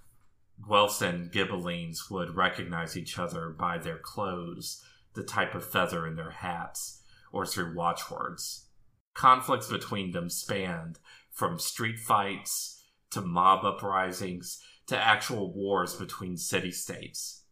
And 0.69 1.31
Ghibellines 1.33 2.11
would 2.11 2.37
recognize 2.37 2.97
each 2.97 3.19
other 3.19 3.51
by 3.51 3.79
their 3.79 3.99
clothes, 3.99 4.83
the 5.15 5.23
type 5.23 5.55
of 5.55 5.69
feather 5.69 6.07
in 6.07 6.17
their 6.17 6.31
hats, 6.31 7.03
or 7.33 7.45
through 7.45 7.77
watchwords. 7.77 8.69
Conflicts 9.15 9.69
between 9.69 10.13
them 10.13 10.31
spanned 10.31 10.99
from 11.31 11.59
street 11.59 11.99
fights 11.99 12.83
to 13.11 13.21
mob 13.21 13.65
uprisings 13.65 14.63
to 14.87 14.97
actual 14.97 15.53
wars 15.53 15.95
between 15.95 16.37
city 16.37 16.71
states. 16.71 17.45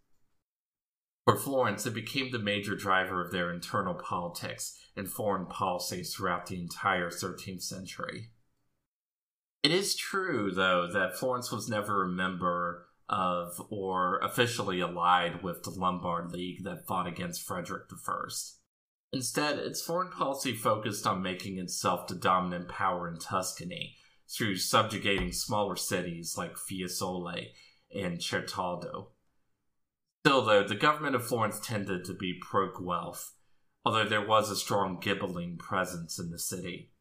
For 1.24 1.36
Florence, 1.36 1.86
it 1.86 1.94
became 1.94 2.30
the 2.30 2.38
major 2.38 2.74
driver 2.74 3.24
of 3.24 3.30
their 3.30 3.52
internal 3.52 3.94
politics 3.94 4.78
and 4.96 5.08
foreign 5.08 5.46
policies 5.46 6.14
throughout 6.14 6.46
the 6.46 6.60
entire 6.60 7.10
13th 7.10 7.62
century. 7.62 8.30
It 9.62 9.70
is 9.70 9.94
true, 9.94 10.50
though, 10.50 10.88
that 10.90 11.18
Florence 11.18 11.52
was 11.52 11.68
never 11.68 12.04
a 12.04 12.08
member 12.08 12.86
of 13.10 13.60
or 13.70 14.18
officially 14.20 14.80
allied 14.80 15.42
with 15.42 15.64
the 15.64 15.70
Lombard 15.70 16.32
League 16.32 16.62
that 16.62 16.86
fought 16.86 17.08
against 17.08 17.42
Frederick 17.42 17.90
I. 17.92 18.28
Instead, 19.12 19.58
its 19.58 19.82
foreign 19.82 20.12
policy 20.12 20.54
focused 20.54 21.06
on 21.06 21.20
making 21.20 21.58
itself 21.58 22.06
the 22.06 22.14
dominant 22.14 22.68
power 22.68 23.08
in 23.08 23.18
Tuscany 23.18 23.96
through 24.28 24.56
subjugating 24.56 25.32
smaller 25.32 25.74
cities 25.74 26.36
like 26.38 26.54
Fiesole 26.54 27.48
and 27.92 28.18
Certaldo. 28.18 29.08
Still, 30.24 30.44
though, 30.44 30.62
the 30.62 30.76
government 30.76 31.16
of 31.16 31.26
Florence 31.26 31.58
tended 31.58 32.04
to 32.04 32.14
be 32.14 32.38
pro 32.40 32.70
Guelph, 32.72 33.32
although 33.84 34.04
there 34.04 34.24
was 34.24 34.50
a 34.50 34.56
strong 34.56 35.00
Ghibelline 35.00 35.58
presence 35.58 36.20
in 36.20 36.30
the 36.30 36.38
city. 36.38 36.92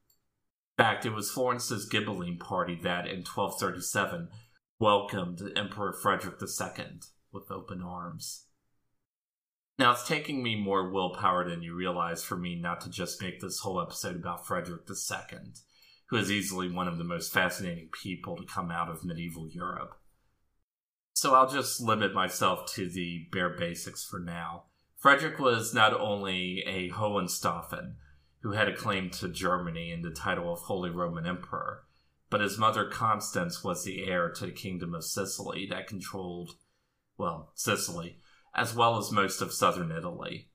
In 0.79 0.83
fact, 0.83 1.05
it 1.05 1.13
was 1.13 1.29
Florence's 1.29 1.87
Ghibelline 1.87 2.39
party 2.39 2.79
that, 2.81 3.05
in 3.05 3.17
1237, 3.17 4.29
welcomed 4.79 5.41
Emperor 5.57 5.91
Frederick 5.91 6.35
II 6.41 6.85
with 7.33 7.51
open 7.51 7.81
arms. 7.81 8.45
Now, 9.77 9.91
it's 9.91 10.07
taking 10.07 10.41
me 10.41 10.55
more 10.55 10.89
willpower 10.89 11.47
than 11.47 11.61
you 11.61 11.75
realize 11.75 12.23
for 12.23 12.37
me 12.37 12.55
not 12.55 12.81
to 12.81 12.89
just 12.89 13.21
make 13.21 13.39
this 13.39 13.59
whole 13.59 13.81
episode 13.81 14.15
about 14.15 14.47
Frederick 14.47 14.81
II, 14.89 15.39
who 16.07 16.17
is 16.17 16.31
easily 16.31 16.71
one 16.71 16.87
of 16.87 16.97
the 16.97 17.03
most 17.03 17.33
fascinating 17.33 17.89
people 17.91 18.37
to 18.37 18.45
come 18.45 18.71
out 18.71 18.89
of 18.89 19.03
medieval 19.03 19.47
Europe. 19.49 19.99
So 21.13 21.35
I'll 21.35 21.49
just 21.49 21.81
limit 21.81 22.13
myself 22.13 22.71
to 22.73 22.89
the 22.89 23.27
bare 23.31 23.49
basics 23.49 24.05
for 24.05 24.19
now. 24.19 24.63
Frederick 24.97 25.39
was 25.39 25.73
not 25.73 25.93
only 25.93 26.63
a 26.65 26.89
Hohenstaufen, 26.89 27.95
who 28.41 28.51
had 28.53 28.69
a 28.69 28.75
claim 28.75 29.09
to 29.09 29.27
Germany 29.27 29.91
and 29.91 30.03
the 30.03 30.11
title 30.11 30.53
of 30.53 30.59
Holy 30.59 30.89
Roman 30.89 31.25
Emperor, 31.25 31.83
but 32.29 32.41
his 32.41 32.57
mother 32.57 32.85
Constance 32.85 33.63
was 33.63 33.83
the 33.83 34.05
heir 34.05 34.29
to 34.29 34.45
the 34.45 34.51
Kingdom 34.51 34.93
of 34.93 35.03
Sicily 35.03 35.67
that 35.69 35.87
controlled, 35.87 36.51
well, 37.17 37.51
Sicily, 37.55 38.17
as 38.55 38.75
well 38.75 38.97
as 38.97 39.11
most 39.11 39.41
of 39.41 39.53
southern 39.53 39.91
Italy. 39.91 40.49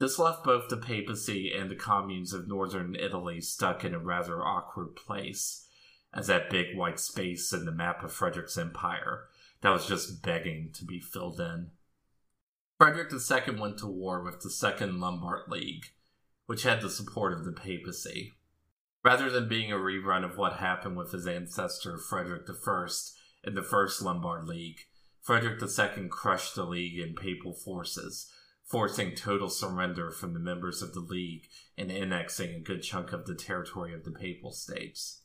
This 0.00 0.18
left 0.18 0.44
both 0.44 0.68
the 0.68 0.76
papacy 0.76 1.52
and 1.52 1.70
the 1.70 1.76
communes 1.76 2.32
of 2.32 2.48
northern 2.48 2.94
Italy 2.94 3.40
stuck 3.40 3.84
in 3.84 3.94
a 3.94 3.98
rather 3.98 4.42
awkward 4.42 4.96
place, 4.96 5.66
as 6.12 6.26
that 6.26 6.50
big 6.50 6.76
white 6.76 7.00
space 7.00 7.52
in 7.52 7.64
the 7.64 7.72
map 7.72 8.02
of 8.02 8.12
Frederick's 8.12 8.58
empire 8.58 9.24
that 9.62 9.70
was 9.70 9.86
just 9.86 10.22
begging 10.22 10.70
to 10.74 10.84
be 10.84 11.00
filled 11.00 11.40
in. 11.40 11.70
Frederick 12.78 13.12
II 13.12 13.58
went 13.58 13.78
to 13.78 13.86
war 13.86 14.22
with 14.22 14.40
the 14.40 14.50
Second 14.50 15.00
Lombard 15.00 15.48
League, 15.48 15.86
which 16.46 16.64
had 16.64 16.82
the 16.82 16.90
support 16.90 17.32
of 17.32 17.44
the 17.44 17.52
papacy. 17.52 18.32
Rather 19.04 19.28
than 19.28 19.48
being 19.48 19.70
a 19.70 19.76
rerun 19.76 20.24
of 20.24 20.38
what 20.38 20.54
happened 20.54 20.96
with 20.96 21.12
his 21.12 21.26
ancestor 21.26 21.98
Frederick 21.98 22.48
I 22.48 22.86
in 23.44 23.54
the 23.54 23.62
First 23.62 24.00
Lombard 24.00 24.48
League, 24.48 24.80
Frederick 25.20 25.62
II 25.62 26.08
crushed 26.08 26.54
the 26.54 26.64
League 26.64 26.98
and 26.98 27.14
papal 27.14 27.52
forces, 27.52 28.32
forcing 28.64 29.14
total 29.14 29.50
surrender 29.50 30.10
from 30.10 30.32
the 30.32 30.40
members 30.40 30.80
of 30.80 30.94
the 30.94 31.00
League 31.00 31.48
and 31.76 31.90
annexing 31.90 32.54
a 32.54 32.60
good 32.60 32.82
chunk 32.82 33.12
of 33.12 33.26
the 33.26 33.34
territory 33.34 33.92
of 33.92 34.04
the 34.04 34.10
Papal 34.10 34.52
States. 34.52 35.20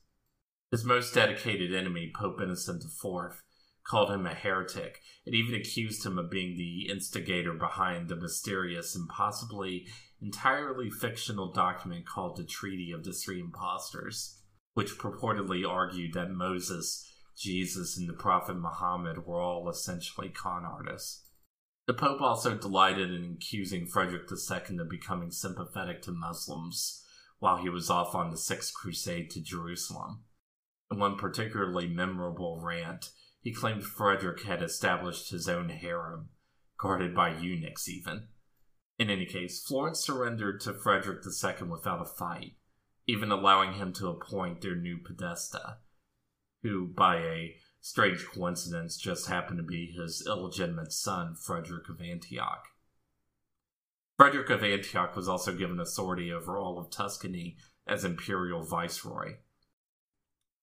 His 0.72 0.84
most 0.84 1.14
dedicated 1.14 1.74
enemy, 1.74 2.12
Pope 2.14 2.42
Innocent 2.42 2.84
IV, 2.84 3.42
called 3.86 4.12
him 4.12 4.26
a 4.26 4.34
heretic 4.34 5.00
and 5.26 5.34
even 5.34 5.56
accused 5.56 6.06
him 6.06 6.20
of 6.20 6.30
being 6.30 6.58
the 6.58 6.90
instigator 6.92 7.54
behind 7.54 8.10
the 8.10 8.16
mysterious 8.18 8.94
and 8.96 9.08
possibly 9.08 9.88
entirely 10.22 10.90
fictional 10.90 11.52
document 11.52 12.06
called 12.06 12.38
the 12.38 12.44
Treaty 12.44 12.92
of 12.92 13.04
the 13.04 13.14
Three 13.14 13.40
Impostors, 13.40 14.40
which 14.74 14.98
purportedly 14.98 15.68
argued 15.68 16.14
that 16.14 16.32
Moses, 16.32 17.10
Jesus, 17.38 17.98
and 17.98 18.08
the 18.08 18.14
Prophet 18.14 18.56
Muhammad 18.56 19.26
were 19.26 19.42
all 19.42 19.70
essentially 19.70 20.30
con 20.30 20.66
artists. 20.66 21.26
The 21.88 21.94
Pope 21.94 22.22
also 22.22 22.56
delighted 22.56 23.12
in 23.12 23.38
accusing 23.38 23.88
Frederick 23.88 24.30
II 24.30 24.78
of 24.78 24.90
becoming 24.90 25.32
sympathetic 25.32 26.02
to 26.04 26.12
Muslims 26.12 27.04
while 27.40 27.58
he 27.58 27.70
was 27.70 27.90
off 27.90 28.14
on 28.14 28.30
the 28.30 28.38
Sixth 28.38 28.74
Crusade 28.74 29.32
to 29.32 29.42
Jerusalem. 29.42 30.24
In 30.92 31.00
one 31.00 31.18
particularly 31.18 31.88
memorable 31.88 32.62
rant, 32.62 33.10
he 33.42 33.54
claimed 33.54 33.84
Frederick 33.84 34.44
had 34.44 34.62
established 34.62 35.32
his 35.32 35.48
own 35.48 35.70
harem, 35.70 36.30
guarded 36.78 37.16
by 37.16 37.36
eunuchs 37.38 37.88
even. 37.88 38.28
In 39.00 39.10
any 39.10 39.26
case, 39.26 39.64
Florence 39.64 40.02
surrendered 40.02 40.60
to 40.62 40.74
Frederick 40.74 41.24
II 41.26 41.68
without 41.70 42.02
a 42.02 42.06
fight, 42.06 42.56
even 43.08 43.32
allowing 43.32 43.76
him 43.76 43.94
to 43.94 44.10
appoint 44.10 44.60
their 44.60 44.76
new 44.76 44.98
podesta, 44.98 45.78
who, 46.64 46.86
by 46.86 47.16
a 47.20 47.56
strange 47.80 48.28
coincidence, 48.28 48.98
just 48.98 49.30
happened 49.30 49.58
to 49.58 49.64
be 49.64 49.90
his 49.98 50.22
illegitimate 50.28 50.92
son, 50.92 51.34
Frederick 51.34 51.88
of 51.88 52.02
Antioch. 52.02 52.66
Frederick 54.18 54.50
of 54.50 54.66
Antioch 54.66 55.16
was 55.16 55.30
also 55.30 55.56
given 55.56 55.80
authority 55.80 56.30
over 56.30 56.58
all 56.58 56.78
of 56.78 56.92
Tuscany 56.92 57.56
as 57.88 58.04
imperial 58.04 58.64
viceroy. 58.64 59.38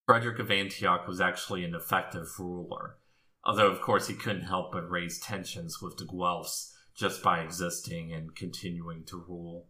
Frederick 0.04 0.38
of 0.38 0.50
Antioch 0.50 1.08
was 1.08 1.22
actually 1.22 1.64
an 1.64 1.74
effective 1.74 2.28
ruler, 2.38 2.98
although, 3.44 3.70
of 3.70 3.80
course, 3.80 4.08
he 4.08 4.14
couldn't 4.14 4.42
help 4.42 4.72
but 4.72 4.90
raise 4.90 5.18
tensions 5.18 5.80
with 5.80 5.96
the 5.96 6.04
Guelphs 6.04 6.74
just 6.96 7.22
by 7.22 7.40
existing 7.40 8.12
and 8.12 8.34
continuing 8.34 9.04
to 9.04 9.24
rule. 9.28 9.66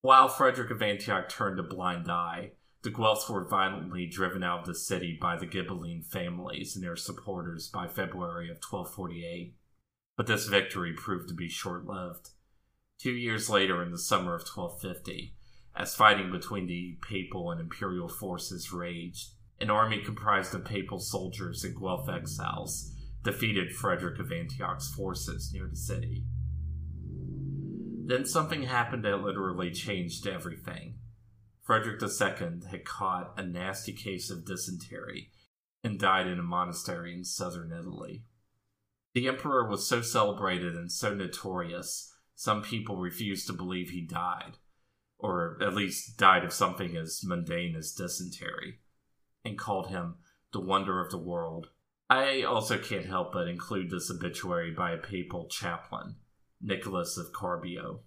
While 0.00 0.28
Frederick 0.28 0.70
of 0.70 0.82
Antioch 0.82 1.28
turned 1.28 1.60
a 1.60 1.62
blind 1.62 2.10
eye, 2.10 2.52
the 2.82 2.90
Guelphs 2.90 3.28
were 3.28 3.46
violently 3.46 4.06
driven 4.06 4.42
out 4.42 4.60
of 4.60 4.66
the 4.66 4.74
city 4.74 5.18
by 5.20 5.36
the 5.36 5.46
Ghibelline 5.46 6.04
families 6.04 6.74
and 6.74 6.82
their 6.82 6.96
supporters 6.96 7.68
by 7.68 7.86
February 7.86 8.46
of 8.46 8.56
1248. 8.56 9.54
But 10.16 10.26
this 10.26 10.46
victory 10.46 10.94
proved 10.94 11.28
to 11.28 11.34
be 11.34 11.48
short 11.48 11.84
lived. 11.84 12.30
Two 12.98 13.12
years 13.12 13.50
later, 13.50 13.82
in 13.82 13.90
the 13.90 13.98
summer 13.98 14.34
of 14.34 14.42
1250, 14.42 15.34
as 15.76 15.94
fighting 15.94 16.32
between 16.32 16.66
the 16.66 16.98
papal 17.06 17.50
and 17.50 17.60
imperial 17.60 18.08
forces 18.08 18.72
raged, 18.72 19.32
an 19.60 19.70
army 19.70 20.02
comprised 20.02 20.54
of 20.54 20.64
papal 20.64 20.98
soldiers 20.98 21.62
and 21.62 21.78
Guelph 21.78 22.08
exiles 22.08 22.92
defeated 23.22 23.72
Frederick 23.72 24.18
of 24.18 24.32
Antioch's 24.32 24.88
forces 24.88 25.50
near 25.52 25.68
the 25.68 25.76
city. 25.76 26.24
Then 28.06 28.24
something 28.24 28.62
happened 28.62 29.04
that 29.04 29.22
literally 29.22 29.70
changed 29.70 30.26
everything. 30.26 30.96
Frederick 31.62 32.02
II 32.02 32.68
had 32.70 32.84
caught 32.84 33.34
a 33.36 33.42
nasty 33.42 33.92
case 33.92 34.30
of 34.30 34.44
dysentery 34.44 35.30
and 35.84 35.98
died 35.98 36.26
in 36.26 36.38
a 36.38 36.42
monastery 36.42 37.14
in 37.14 37.24
southern 37.24 37.72
Italy. 37.72 38.24
The 39.14 39.28
emperor 39.28 39.68
was 39.68 39.86
so 39.86 40.02
celebrated 40.02 40.74
and 40.74 40.90
so 40.90 41.14
notorious, 41.14 42.12
some 42.34 42.62
people 42.62 42.96
refused 42.96 43.46
to 43.48 43.52
believe 43.52 43.90
he 43.90 44.00
died, 44.00 44.58
or 45.18 45.58
at 45.60 45.74
least 45.74 46.16
died 46.16 46.44
of 46.44 46.52
something 46.52 46.96
as 46.96 47.20
mundane 47.22 47.76
as 47.76 47.92
dysentery, 47.92 48.78
and 49.44 49.58
called 49.58 49.88
him 49.88 50.16
the 50.52 50.60
wonder 50.60 51.04
of 51.04 51.10
the 51.10 51.18
world 51.18 51.68
I 52.10 52.42
also 52.42 52.76
can't 52.76 53.06
help 53.06 53.32
but 53.32 53.46
include 53.46 53.88
this 53.88 54.10
obituary 54.10 54.72
by 54.72 54.90
a 54.90 54.98
papal 54.98 55.46
chaplain, 55.46 56.16
Nicholas 56.60 57.16
of 57.16 57.30
Curbio. 57.32 58.00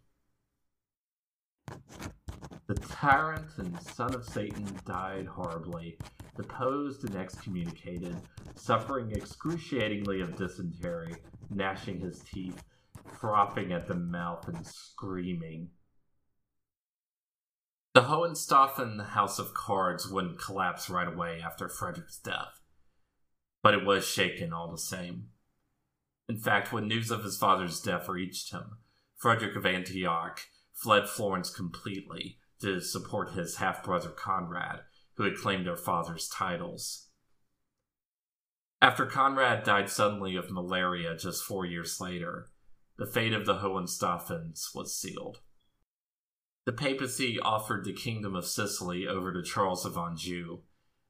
The 2.67 2.75
tyrant 2.75 3.57
and 3.57 3.81
son 3.81 4.13
of 4.13 4.25
Satan 4.25 4.67
died 4.85 5.25
horribly, 5.25 5.97
deposed 6.35 7.05
and 7.05 7.15
excommunicated, 7.15 8.17
suffering 8.55 9.13
excruciatingly 9.13 10.19
of 10.19 10.35
dysentery, 10.35 11.15
gnashing 11.49 12.01
his 12.01 12.19
teeth, 12.19 12.61
frothing 13.21 13.71
at 13.71 13.87
the 13.87 13.95
mouth, 13.95 14.49
and 14.49 14.67
screaming. 14.67 15.69
The 17.93 18.01
Hohenstaufen 18.01 19.11
House 19.11 19.39
of 19.39 19.53
Cards 19.53 20.09
wouldn't 20.09 20.39
collapse 20.39 20.89
right 20.89 21.07
away 21.07 21.41
after 21.41 21.69
Frederick's 21.69 22.17
death 22.17 22.59
but 23.63 23.73
it 23.73 23.85
was 23.85 24.05
shaken 24.05 24.53
all 24.53 24.69
the 24.69 24.77
same. 24.77 25.29
In 26.29 26.37
fact, 26.37 26.71
when 26.71 26.87
news 26.87 27.09
of 27.09 27.23
his 27.23 27.37
father's 27.37 27.81
death 27.81 28.07
reached 28.07 28.51
him, 28.51 28.77
Frederick 29.17 29.55
of 29.55 29.65
Antioch 29.65 30.41
fled 30.73 31.07
Florence 31.07 31.49
completely 31.49 32.37
to 32.59 32.81
support 32.81 33.31
his 33.31 33.55
half 33.55 33.83
brother 33.83 34.09
Conrad, 34.09 34.81
who 35.15 35.23
had 35.23 35.35
claimed 35.35 35.65
their 35.65 35.77
father's 35.77 36.27
titles. 36.27 37.07
After 38.81 39.05
Conrad 39.05 39.63
died 39.63 39.89
suddenly 39.89 40.35
of 40.35 40.51
malaria 40.51 41.15
just 41.15 41.43
four 41.43 41.65
years 41.65 42.01
later, 42.01 42.49
the 42.97 43.05
fate 43.05 43.33
of 43.33 43.45
the 43.45 43.59
Hohenstaufens 43.59 44.75
was 44.75 44.95
sealed. 44.95 45.39
The 46.65 46.73
papacy 46.73 47.39
offered 47.39 47.85
the 47.85 47.93
kingdom 47.93 48.35
of 48.35 48.45
Sicily 48.45 49.07
over 49.07 49.31
to 49.33 49.41
Charles 49.41 49.85
of 49.85 49.97
Anjou, 49.97 50.59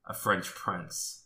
a 0.05 0.13
French 0.13 0.53
prince, 0.53 1.22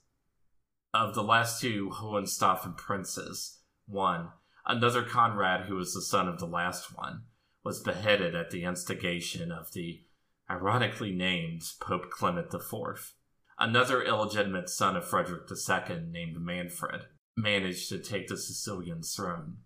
of 0.98 1.14
the 1.14 1.24
last 1.24 1.62
two 1.62 1.92
Hohenstaufen 1.94 2.76
princes, 2.76 3.60
one, 3.86 4.30
another 4.66 5.04
Conrad, 5.04 5.66
who 5.66 5.76
was 5.76 5.94
the 5.94 6.02
son 6.02 6.28
of 6.28 6.40
the 6.40 6.48
last 6.48 6.96
one, 6.96 7.24
was 7.64 7.84
beheaded 7.84 8.34
at 8.34 8.50
the 8.50 8.64
instigation 8.64 9.52
of 9.52 9.72
the 9.74 10.02
ironically 10.50 11.12
named 11.12 11.62
Pope 11.80 12.10
Clement 12.10 12.52
IV. 12.52 13.14
Another 13.60 14.02
illegitimate 14.02 14.70
son 14.70 14.96
of 14.96 15.08
Frederick 15.08 15.44
II, 15.50 16.00
named 16.10 16.38
Manfred, 16.40 17.02
managed 17.36 17.90
to 17.90 18.00
take 18.00 18.28
the 18.28 18.38
Sicilian 18.38 19.04
throne, 19.04 19.58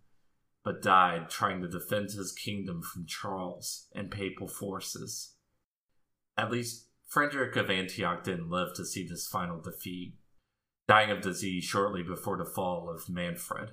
but 0.64 0.82
died 0.82 1.30
trying 1.30 1.62
to 1.62 1.68
defend 1.70 2.12
his 2.12 2.34
kingdom 2.34 2.82
from 2.82 3.06
Charles 3.06 3.88
and 3.96 4.12
papal 4.12 4.48
forces. 4.48 5.36
At 6.38 6.52
least 6.52 6.88
Frederick 7.08 7.56
of 7.56 7.70
Antioch 7.70 8.24
didn't 8.24 8.50
live 8.50 8.74
to 8.76 8.86
see 8.86 9.08
this 9.08 9.28
final 9.28 9.62
defeat 9.62 10.16
dying 10.92 11.10
of 11.10 11.22
disease 11.22 11.64
shortly 11.64 12.04
before 12.04 12.36
the 12.36 12.44
fall 12.44 12.90
of 12.90 13.08
Manfred. 13.08 13.70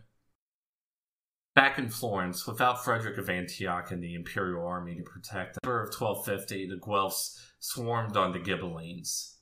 Back 1.52 1.76
in 1.76 1.88
Florence, 1.88 2.46
without 2.46 2.84
Frederick 2.84 3.18
of 3.18 3.28
Antioch 3.28 3.90
and 3.90 4.00
the 4.00 4.14
imperial 4.14 4.64
army 4.64 4.94
to 4.94 5.02
protect 5.02 5.58
in 5.64 5.68
of 5.68 5.88
1250, 5.88 6.68
the 6.68 6.76
Guelphs 6.76 7.36
swarmed 7.58 8.16
on 8.16 8.30
the 8.30 8.38
Ghibellines. 8.38 9.34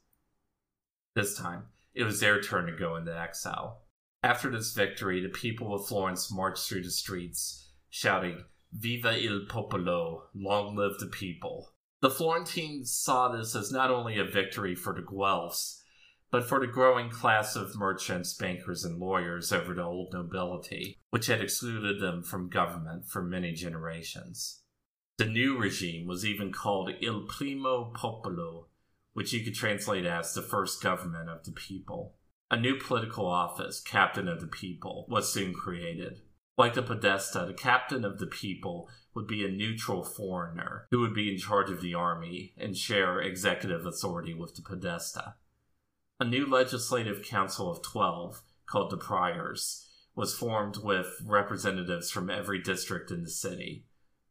This 1.15 1.37
time, 1.37 1.65
it 1.93 2.05
was 2.05 2.19
their 2.19 2.41
turn 2.41 2.65
to 2.65 2.73
go 2.73 2.97
into 2.97 3.15
exile. 3.15 3.83
After 4.23 4.51
this 4.51 4.73
victory, 4.73 5.21
the 5.21 5.29
people 5.29 5.75
of 5.75 5.87
Florence 5.87 6.33
marched 6.33 6.67
through 6.67 6.83
the 6.83 6.91
streets, 6.91 7.73
shouting, 7.91 8.43
Viva 8.73 9.23
il 9.23 9.45
popolo! 9.51 10.31
Long 10.35 10.77
live 10.77 10.99
the 10.99 11.09
people! 11.09 11.75
The 12.01 12.09
Florentines 12.09 12.91
saw 12.91 13.29
this 13.29 13.55
as 13.55 13.71
not 13.71 13.91
only 13.91 14.19
a 14.19 14.25
victory 14.25 14.75
for 14.75 14.95
the 14.95 15.03
Guelphs, 15.03 15.83
but 16.31 16.49
for 16.49 16.61
the 16.61 16.67
growing 16.67 17.11
class 17.11 17.57
of 17.57 17.77
merchants, 17.77 18.35
bankers, 18.35 18.85
and 18.85 18.99
lawyers 18.99 19.53
over 19.53 19.75
the 19.75 19.83
old 19.83 20.13
nobility, 20.13 20.99
which 21.11 21.27
had 21.27 21.41
excluded 21.41 22.01
them 22.01 22.23
from 22.23 22.49
government 22.49 23.07
for 23.07 23.23
many 23.23 23.53
generations. 23.53 24.61
The 25.19 25.25
new 25.25 25.57
regime 25.59 26.07
was 26.07 26.27
even 26.27 26.53
called 26.53 26.91
Il 27.01 27.27
Primo 27.27 27.93
Popolo, 27.95 28.67
which 29.15 29.33
you 29.33 29.43
could 29.43 29.55
translate 29.55 30.05
as 30.05 30.35
the 30.35 30.43
first 30.43 30.83
government 30.83 31.31
of 31.31 31.45
the 31.45 31.53
people. 31.53 32.17
A 32.51 32.57
new 32.57 32.79
political 32.79 33.27
office, 33.27 33.81
Captain 33.81 34.29
of 34.29 34.41
the 34.41 34.47
People, 34.47 35.07
was 35.09 35.33
soon 35.33 35.55
created. 35.55 36.21
Like 36.59 36.75
the 36.75 36.83
Podesta, 36.83 37.45
the 37.47 37.55
Captain 37.55 38.05
of 38.05 38.19
the 38.19 38.27
People 38.27 38.89
would 39.15 39.27
be 39.27 39.45
a 39.45 39.51
neutral 39.51 40.05
foreigner 40.05 40.87
who 40.91 41.01
would 41.01 41.15
be 41.15 41.33
in 41.33 41.39
charge 41.39 41.71
of 41.71 41.81
the 41.81 41.95
army 41.95 42.53
and 42.59 42.77
share 42.77 43.21
executive 43.21 43.87
authority 43.87 44.35
with 44.35 44.55
the 44.55 44.63
Podesta. 44.63 45.35
A 46.19 46.25
new 46.25 46.47
legislative 46.47 47.23
council 47.23 47.71
of 47.71 47.83
12, 47.83 48.41
called 48.65 48.91
the 48.91 48.97
Priors, 48.97 49.87
was 50.15 50.35
formed 50.35 50.79
with 50.79 51.21
representatives 51.23 52.11
from 52.11 52.31
every 52.31 52.59
district 52.59 53.11
in 53.11 53.23
the 53.23 53.29
city. 53.29 53.85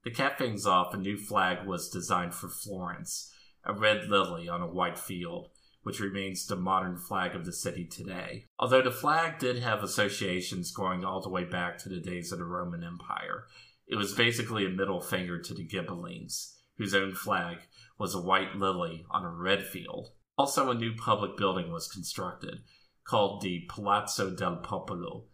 To 0.03 0.09
cap 0.09 0.39
things 0.39 0.65
off, 0.65 0.95
a 0.95 0.97
new 0.97 1.15
flag 1.15 1.67
was 1.67 1.89
designed 1.89 2.33
for 2.33 2.49
Florence, 2.49 3.31
a 3.63 3.71
red 3.71 4.07
lily 4.07 4.49
on 4.49 4.63
a 4.63 4.67
white 4.67 4.97
field, 4.97 5.49
which 5.83 5.99
remains 5.99 6.47
the 6.47 6.55
modern 6.55 6.97
flag 6.97 7.35
of 7.35 7.45
the 7.45 7.53
city 7.53 7.85
today. 7.85 8.45
Although 8.57 8.81
the 8.81 8.89
flag 8.89 9.37
did 9.37 9.59
have 9.59 9.83
associations 9.83 10.71
going 10.71 11.05
all 11.05 11.21
the 11.21 11.29
way 11.29 11.43
back 11.43 11.77
to 11.79 11.89
the 11.89 11.99
days 11.99 12.31
of 12.31 12.39
the 12.39 12.45
Roman 12.45 12.83
Empire, 12.83 13.45
it 13.85 13.95
was 13.95 14.15
basically 14.15 14.65
a 14.65 14.69
middle 14.69 15.01
finger 15.01 15.39
to 15.39 15.53
the 15.53 15.67
Ghibellines, 15.67 16.53
whose 16.79 16.95
own 16.95 17.13
flag 17.13 17.59
was 17.99 18.15
a 18.15 18.21
white 18.21 18.55
lily 18.55 19.05
on 19.11 19.23
a 19.23 19.29
red 19.29 19.67
field. 19.67 20.13
Also, 20.37 20.69
a 20.69 20.75
new 20.75 20.93
public 20.93 21.37
building 21.37 21.71
was 21.71 21.87
constructed, 21.87 22.59
called 23.05 23.41
the 23.41 23.65
Palazzo 23.69 24.29
del 24.31 24.57
Popolo, 24.57 25.25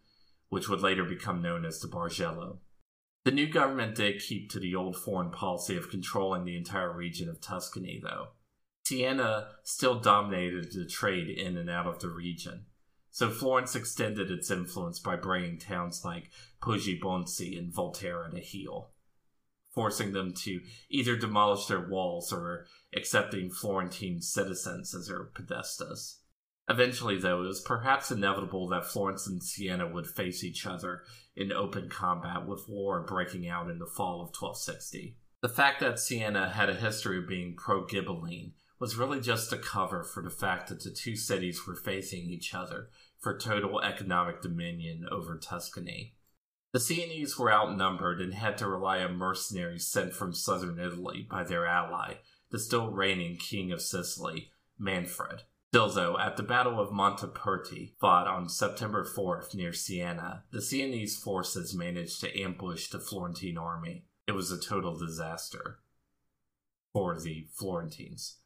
which 0.48 0.68
would 0.68 0.80
later 0.80 1.04
become 1.04 1.42
known 1.42 1.64
as 1.64 1.80
the 1.80 1.88
Bargello. 1.88 2.58
The 3.24 3.32
new 3.32 3.48
government 3.48 3.96
did 3.96 4.20
keep 4.20 4.50
to 4.50 4.60
the 4.60 4.74
old 4.74 4.96
foreign 4.96 5.30
policy 5.30 5.76
of 5.76 5.90
controlling 5.90 6.44
the 6.44 6.56
entire 6.56 6.92
region 6.92 7.28
of 7.28 7.40
Tuscany, 7.40 8.00
though. 8.02 8.28
Siena 8.84 9.48
still 9.64 10.00
dominated 10.00 10.72
the 10.72 10.86
trade 10.86 11.28
in 11.28 11.56
and 11.56 11.70
out 11.70 11.86
of 11.86 12.00
the 12.00 12.08
region, 12.08 12.66
so 13.10 13.30
Florence 13.30 13.74
extended 13.74 14.30
its 14.30 14.50
influence 14.50 14.98
by 14.98 15.16
bringing 15.16 15.58
towns 15.58 16.04
like 16.04 16.30
Poggibonsi 16.60 17.58
and 17.58 17.72
Volterra 17.72 18.30
to 18.30 18.40
heel 18.40 18.91
forcing 19.72 20.12
them 20.12 20.32
to 20.44 20.60
either 20.90 21.16
demolish 21.16 21.66
their 21.66 21.88
walls 21.88 22.32
or 22.32 22.66
accepting 22.94 23.50
Florentine 23.50 24.20
citizens 24.20 24.94
as 24.94 25.08
their 25.08 25.24
podestas. 25.24 26.18
Eventually, 26.68 27.18
though, 27.18 27.42
it 27.42 27.48
was 27.48 27.60
perhaps 27.60 28.10
inevitable 28.10 28.68
that 28.68 28.86
Florence 28.86 29.26
and 29.26 29.42
Siena 29.42 29.86
would 29.88 30.06
face 30.06 30.44
each 30.44 30.64
other 30.66 31.02
in 31.34 31.52
open 31.52 31.88
combat, 31.88 32.46
with 32.46 32.68
war 32.68 33.02
breaking 33.02 33.48
out 33.48 33.68
in 33.68 33.78
the 33.78 33.86
fall 33.86 34.20
of 34.20 34.28
1260. 34.28 35.16
The 35.40 35.48
fact 35.48 35.80
that 35.80 35.98
Siena 35.98 36.50
had 36.50 36.70
a 36.70 36.74
history 36.74 37.18
of 37.18 37.28
being 37.28 37.56
pro 37.56 37.84
Ghibelline 37.84 38.52
was 38.78 38.96
really 38.96 39.20
just 39.20 39.52
a 39.52 39.58
cover 39.58 40.04
for 40.04 40.22
the 40.22 40.30
fact 40.30 40.68
that 40.68 40.82
the 40.82 40.90
two 40.90 41.16
cities 41.16 41.66
were 41.66 41.74
facing 41.74 42.20
each 42.24 42.54
other 42.54 42.90
for 43.18 43.36
total 43.36 43.80
economic 43.80 44.40
dominion 44.40 45.04
over 45.10 45.38
Tuscany. 45.38 46.14
The 46.72 46.80
Sienese 46.80 47.38
were 47.38 47.52
outnumbered 47.52 48.20
and 48.20 48.32
had 48.32 48.56
to 48.58 48.66
rely 48.66 49.00
on 49.00 49.16
mercenaries 49.16 49.86
sent 49.86 50.14
from 50.14 50.32
southern 50.32 50.78
Italy 50.78 51.26
by 51.30 51.44
their 51.44 51.66
ally, 51.66 52.14
the 52.50 52.58
still 52.58 52.90
reigning 52.90 53.36
King 53.36 53.72
of 53.72 53.82
Sicily, 53.82 54.50
Manfred. 54.78 55.42
Though, 55.70 56.18
at 56.18 56.36
the 56.36 56.42
Battle 56.42 56.80
of 56.80 56.90
Montaperti, 56.90 57.92
fought 57.98 58.26
on 58.26 58.48
September 58.48 59.04
4th 59.04 59.54
near 59.54 59.72
Siena, 59.72 60.44
the 60.50 60.62
Sienese 60.62 61.16
forces 61.16 61.74
managed 61.74 62.20
to 62.20 62.40
ambush 62.40 62.88
the 62.88 63.00
Florentine 63.00 63.58
army. 63.58 64.06
It 64.26 64.32
was 64.32 64.50
a 64.50 64.60
total 64.60 64.98
disaster 64.98 65.80
for 66.92 67.18
the 67.18 67.48
Florentines. 67.52 68.38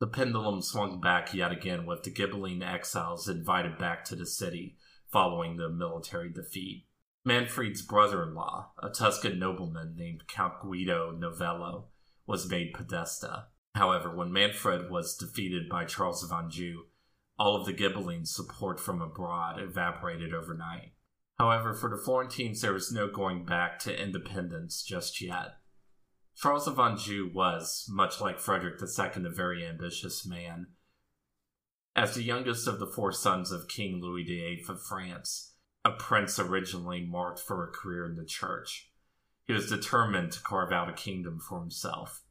The 0.00 0.06
pendulum 0.08 0.62
swung 0.62 1.00
back 1.00 1.32
yet 1.32 1.52
again 1.52 1.86
with 1.86 2.02
the 2.02 2.10
Ghibelline 2.10 2.62
exiles 2.62 3.28
invited 3.28 3.78
back 3.78 4.04
to 4.06 4.16
the 4.16 4.26
city 4.26 4.76
following 5.12 5.56
the 5.56 5.68
military 5.68 6.30
defeat. 6.30 6.86
Manfred's 7.24 7.82
brother 7.82 8.24
in 8.24 8.34
law, 8.34 8.72
a 8.82 8.88
Tuscan 8.90 9.38
nobleman 9.38 9.94
named 9.96 10.26
Count 10.26 10.54
Guido 10.60 11.12
Novello, 11.12 11.88
was 12.26 12.50
made 12.50 12.74
podesta. 12.74 13.46
However, 13.74 14.14
when 14.14 14.32
Manfred 14.32 14.90
was 14.90 15.16
defeated 15.16 15.68
by 15.68 15.84
Charles 15.84 16.24
of 16.24 16.32
Anjou, 16.32 16.84
all 17.38 17.56
of 17.56 17.64
the 17.64 17.72
Ghibelline 17.72 18.26
support 18.26 18.80
from 18.80 19.00
abroad 19.00 19.60
evaporated 19.60 20.34
overnight. 20.34 20.92
However, 21.38 21.74
for 21.74 21.88
the 21.88 21.96
Florentines, 21.96 22.60
there 22.60 22.72
was 22.72 22.92
no 22.92 23.08
going 23.08 23.44
back 23.44 23.78
to 23.80 24.02
independence 24.02 24.82
just 24.82 25.20
yet. 25.20 25.56
Charles 26.36 26.66
of 26.66 26.78
Anjou 26.78 27.30
was, 27.32 27.86
much 27.88 28.20
like 28.20 28.40
Frederick 28.40 28.80
II, 28.80 29.24
a 29.24 29.30
very 29.30 29.66
ambitious 29.66 30.26
man. 30.26 30.68
As 31.94 32.14
the 32.14 32.22
youngest 32.22 32.66
of 32.66 32.78
the 32.78 32.86
four 32.86 33.12
sons 33.12 33.52
of 33.52 33.68
King 33.68 34.00
Louis 34.00 34.24
VIII 34.24 34.64
of 34.68 34.82
France, 34.82 35.51
a 35.84 35.90
prince 35.90 36.38
originally 36.38 37.04
marked 37.04 37.40
for 37.40 37.64
a 37.64 37.72
career 37.72 38.06
in 38.06 38.16
the 38.16 38.24
church. 38.24 38.90
He 39.46 39.52
was 39.52 39.68
determined 39.68 40.32
to 40.32 40.42
carve 40.42 40.72
out 40.72 40.88
a 40.88 40.92
kingdom 40.92 41.40
for 41.40 41.60
himself. 41.60 42.22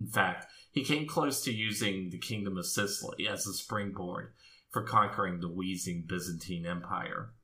In 0.00 0.06
fact, 0.06 0.46
he 0.70 0.84
came 0.84 1.06
close 1.06 1.42
to 1.44 1.52
using 1.52 2.10
the 2.10 2.18
kingdom 2.18 2.56
of 2.56 2.66
Sicily 2.66 3.28
as 3.28 3.46
a 3.46 3.52
springboard 3.52 4.32
for 4.70 4.82
conquering 4.82 5.40
the 5.40 5.48
wheezing 5.48 6.04
Byzantine 6.06 6.64
Empire. 6.64 7.34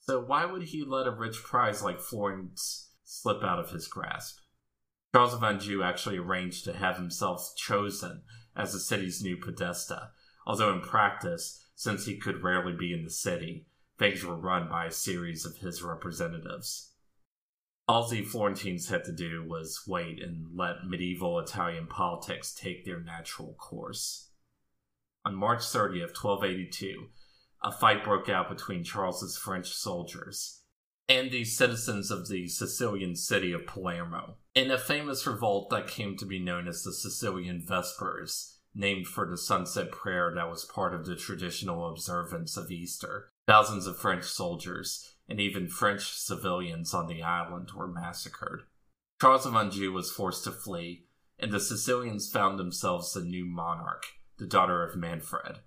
So, 0.00 0.20
why 0.20 0.44
would 0.44 0.62
he 0.62 0.84
let 0.84 1.08
a 1.08 1.10
rich 1.10 1.42
prize 1.42 1.82
like 1.82 2.00
Florence 2.00 2.92
slip 3.04 3.42
out 3.42 3.58
of 3.58 3.70
his 3.70 3.88
grasp? 3.88 4.38
Charles 5.12 5.34
of 5.34 5.42
Anjou 5.42 5.82
actually 5.82 6.18
arranged 6.18 6.64
to 6.64 6.72
have 6.72 6.96
himself 6.96 7.54
chosen 7.56 8.22
as 8.54 8.72
the 8.72 8.78
city's 8.78 9.22
new 9.22 9.36
podesta, 9.36 10.10
although 10.46 10.72
in 10.72 10.80
practice, 10.80 11.64
since 11.74 12.06
he 12.06 12.16
could 12.16 12.42
rarely 12.42 12.72
be 12.72 12.92
in 12.92 13.02
the 13.02 13.10
city, 13.10 13.66
things 13.98 14.24
were 14.24 14.36
run 14.36 14.68
by 14.68 14.86
a 14.86 14.90
series 14.90 15.44
of 15.44 15.58
his 15.58 15.82
representatives. 15.82 16.92
All 17.88 18.08
the 18.08 18.22
Florentines 18.22 18.88
had 18.88 19.04
to 19.04 19.12
do 19.12 19.44
was 19.46 19.84
wait 19.86 20.20
and 20.20 20.48
let 20.54 20.86
medieval 20.86 21.38
Italian 21.38 21.86
politics 21.86 22.52
take 22.52 22.84
their 22.84 23.00
natural 23.00 23.54
course. 23.54 24.30
On 25.24 25.34
March 25.34 25.60
30th, 25.60 26.14
1282, 26.20 27.06
a 27.62 27.72
fight 27.72 28.04
broke 28.04 28.28
out 28.28 28.48
between 28.48 28.84
Charles's 28.84 29.36
French 29.36 29.68
soldiers 29.68 30.62
and 31.08 31.30
the 31.30 31.44
citizens 31.44 32.10
of 32.10 32.28
the 32.28 32.48
Sicilian 32.48 33.14
city 33.14 33.52
of 33.52 33.66
Palermo 33.66 34.36
in 34.54 34.70
a 34.70 34.78
famous 34.78 35.26
revolt 35.26 35.70
that 35.70 35.86
came 35.86 36.16
to 36.16 36.26
be 36.26 36.38
known 36.38 36.66
as 36.66 36.82
the 36.82 36.92
Sicilian 36.92 37.62
Vespers, 37.64 38.58
named 38.74 39.06
for 39.06 39.26
the 39.26 39.38
sunset 39.38 39.92
prayer 39.92 40.32
that 40.34 40.50
was 40.50 40.64
part 40.64 40.94
of 40.94 41.06
the 41.06 41.14
traditional 41.14 41.88
observance 41.88 42.56
of 42.56 42.70
Easter. 42.70 43.30
Thousands 43.46 43.86
of 43.86 43.96
French 43.96 44.24
soldiers 44.24 45.14
and 45.28 45.40
even 45.40 45.68
French 45.68 46.12
civilians 46.12 46.92
on 46.92 47.06
the 47.06 47.22
island 47.22 47.70
were 47.76 47.86
massacred. 47.86 48.62
Charles 49.20 49.46
of 49.46 49.54
Anjou 49.54 49.92
was 49.92 50.10
forced 50.10 50.44
to 50.44 50.50
flee, 50.50 51.06
and 51.38 51.52
the 51.52 51.60
Sicilians 51.60 52.30
found 52.30 52.58
themselves 52.58 53.14
a 53.14 53.24
new 53.24 53.44
monarch, 53.44 54.04
the 54.38 54.46
daughter 54.46 54.84
of 54.84 54.96
Manfred, 54.96 55.60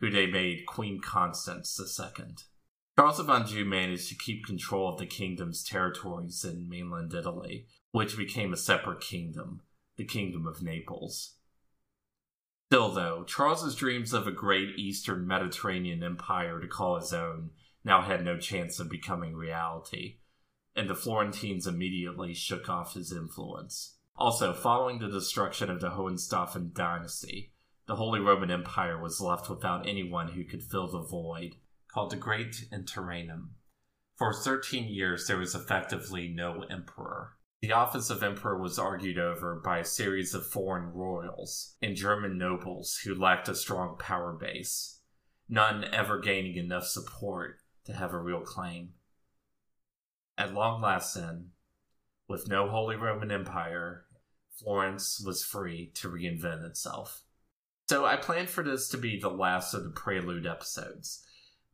who 0.00 0.10
they 0.10 0.26
made 0.26 0.66
Queen 0.66 1.00
Constance 1.00 1.78
II. 1.78 2.24
Charles 2.98 3.20
of 3.20 3.30
Anjou 3.30 3.64
managed 3.64 4.08
to 4.08 4.16
keep 4.16 4.46
control 4.46 4.88
of 4.88 4.98
the 4.98 5.06
kingdom's 5.06 5.62
territories 5.62 6.44
in 6.44 6.68
mainland 6.68 7.14
Italy, 7.14 7.66
which 7.92 8.16
became 8.16 8.52
a 8.52 8.56
separate 8.56 9.00
kingdom, 9.00 9.60
the 9.96 10.04
Kingdom 10.04 10.46
of 10.46 10.62
Naples. 10.62 11.37
Still, 12.70 12.90
though, 12.90 13.24
Charles's 13.24 13.74
dreams 13.74 14.12
of 14.12 14.26
a 14.26 14.30
great 14.30 14.78
eastern 14.78 15.26
Mediterranean 15.26 16.02
empire 16.02 16.60
to 16.60 16.68
call 16.68 16.96
his 16.96 17.14
own 17.14 17.48
now 17.82 18.02
had 18.02 18.22
no 18.22 18.36
chance 18.36 18.78
of 18.78 18.90
becoming 18.90 19.34
reality, 19.34 20.18
and 20.76 20.90
the 20.90 20.94
Florentines 20.94 21.66
immediately 21.66 22.34
shook 22.34 22.68
off 22.68 22.92
his 22.92 23.10
influence. 23.10 23.96
Also, 24.16 24.52
following 24.52 24.98
the 24.98 25.08
destruction 25.08 25.70
of 25.70 25.80
the 25.80 25.92
Hohenstaufen 25.92 26.74
dynasty, 26.74 27.54
the 27.86 27.96
Holy 27.96 28.20
Roman 28.20 28.50
Empire 28.50 29.00
was 29.00 29.18
left 29.18 29.48
without 29.48 29.88
anyone 29.88 30.32
who 30.32 30.44
could 30.44 30.62
fill 30.62 30.88
the 30.88 31.00
void, 31.00 31.54
called 31.90 32.10
the 32.10 32.16
Great 32.16 32.66
Interregnum. 32.70 33.54
For 34.18 34.34
13 34.34 34.92
years, 34.92 35.26
there 35.26 35.38
was 35.38 35.54
effectively 35.54 36.28
no 36.28 36.64
emperor. 36.68 37.37
The 37.60 37.72
office 37.72 38.08
of 38.08 38.22
emperor 38.22 38.56
was 38.56 38.78
argued 38.78 39.18
over 39.18 39.56
by 39.56 39.78
a 39.78 39.84
series 39.84 40.32
of 40.32 40.46
foreign 40.46 40.92
royals 40.92 41.74
and 41.82 41.96
German 41.96 42.38
nobles 42.38 43.00
who 43.04 43.16
lacked 43.16 43.48
a 43.48 43.54
strong 43.54 43.96
power 43.98 44.32
base, 44.32 45.00
none 45.48 45.84
ever 45.92 46.20
gaining 46.20 46.56
enough 46.56 46.86
support 46.86 47.56
to 47.86 47.94
have 47.94 48.12
a 48.12 48.20
real 48.20 48.42
claim. 48.42 48.90
At 50.36 50.54
long 50.54 50.80
last, 50.80 51.14
then, 51.14 51.50
with 52.28 52.46
no 52.46 52.68
Holy 52.68 52.94
Roman 52.94 53.32
Empire, 53.32 54.04
Florence 54.56 55.20
was 55.24 55.44
free 55.44 55.90
to 55.94 56.08
reinvent 56.08 56.64
itself. 56.64 57.22
So 57.88 58.04
I 58.04 58.16
planned 58.16 58.50
for 58.50 58.62
this 58.62 58.88
to 58.90 58.98
be 58.98 59.18
the 59.18 59.30
last 59.30 59.74
of 59.74 59.82
the 59.82 59.90
Prelude 59.90 60.46
episodes, 60.46 61.24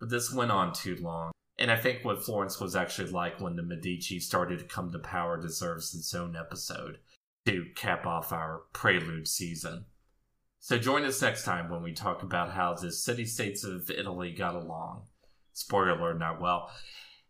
but 0.01 0.09
this 0.09 0.33
went 0.33 0.51
on 0.51 0.73
too 0.73 0.97
long. 0.97 1.33
And 1.59 1.71
I 1.71 1.77
think 1.77 2.05
what 2.05 2.25
Florence 2.25 2.61
was 2.61 2.75
actually 2.75 3.11
like 3.11 3.41
when 3.41 3.57
the 3.57 3.63
Medici 3.63 4.19
started 4.19 4.59
to 4.59 4.65
come 4.65 4.91
to 4.93 4.99
power 4.99 5.41
deserves 5.41 5.95
its 5.95 6.13
own 6.15 6.37
episode 6.37 6.99
to 7.47 7.67
cap 7.77 8.07
off 8.07 8.33
our 8.33 8.63
Prelude 8.73 9.29
season. 9.29 9.85
So 10.59 10.79
join 10.79 11.05
us 11.05 11.21
next 11.21 11.45
time 11.45 11.71
when 11.71 11.83
we 11.83 11.93
talk 11.93 12.23
about 12.23 12.53
how 12.53 12.75
the 12.75 12.91
city 12.91 13.27
states 13.27 13.65
of 13.65 13.91
Italy 13.91 14.33
got 14.33 14.55
along. 14.55 15.03
Spoiler 15.53 16.15
not 16.15 16.41
well. 16.41 16.71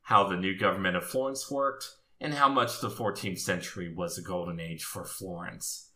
How 0.03 0.29
the 0.29 0.37
new 0.37 0.57
government 0.57 0.97
of 0.97 1.05
Florence 1.05 1.51
worked, 1.51 1.87
and 2.21 2.35
how 2.35 2.49
much 2.49 2.81
the 2.81 2.91
14th 2.91 3.41
century 3.41 3.93
was 3.93 4.17
a 4.17 4.23
golden 4.23 4.61
age 4.61 4.85
for 4.85 5.05
Florence. 5.05 5.91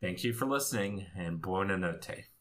Thank 0.00 0.24
you 0.24 0.32
for 0.32 0.46
listening, 0.46 1.06
and 1.16 1.42
buona 1.42 1.76
notte. 1.76 2.31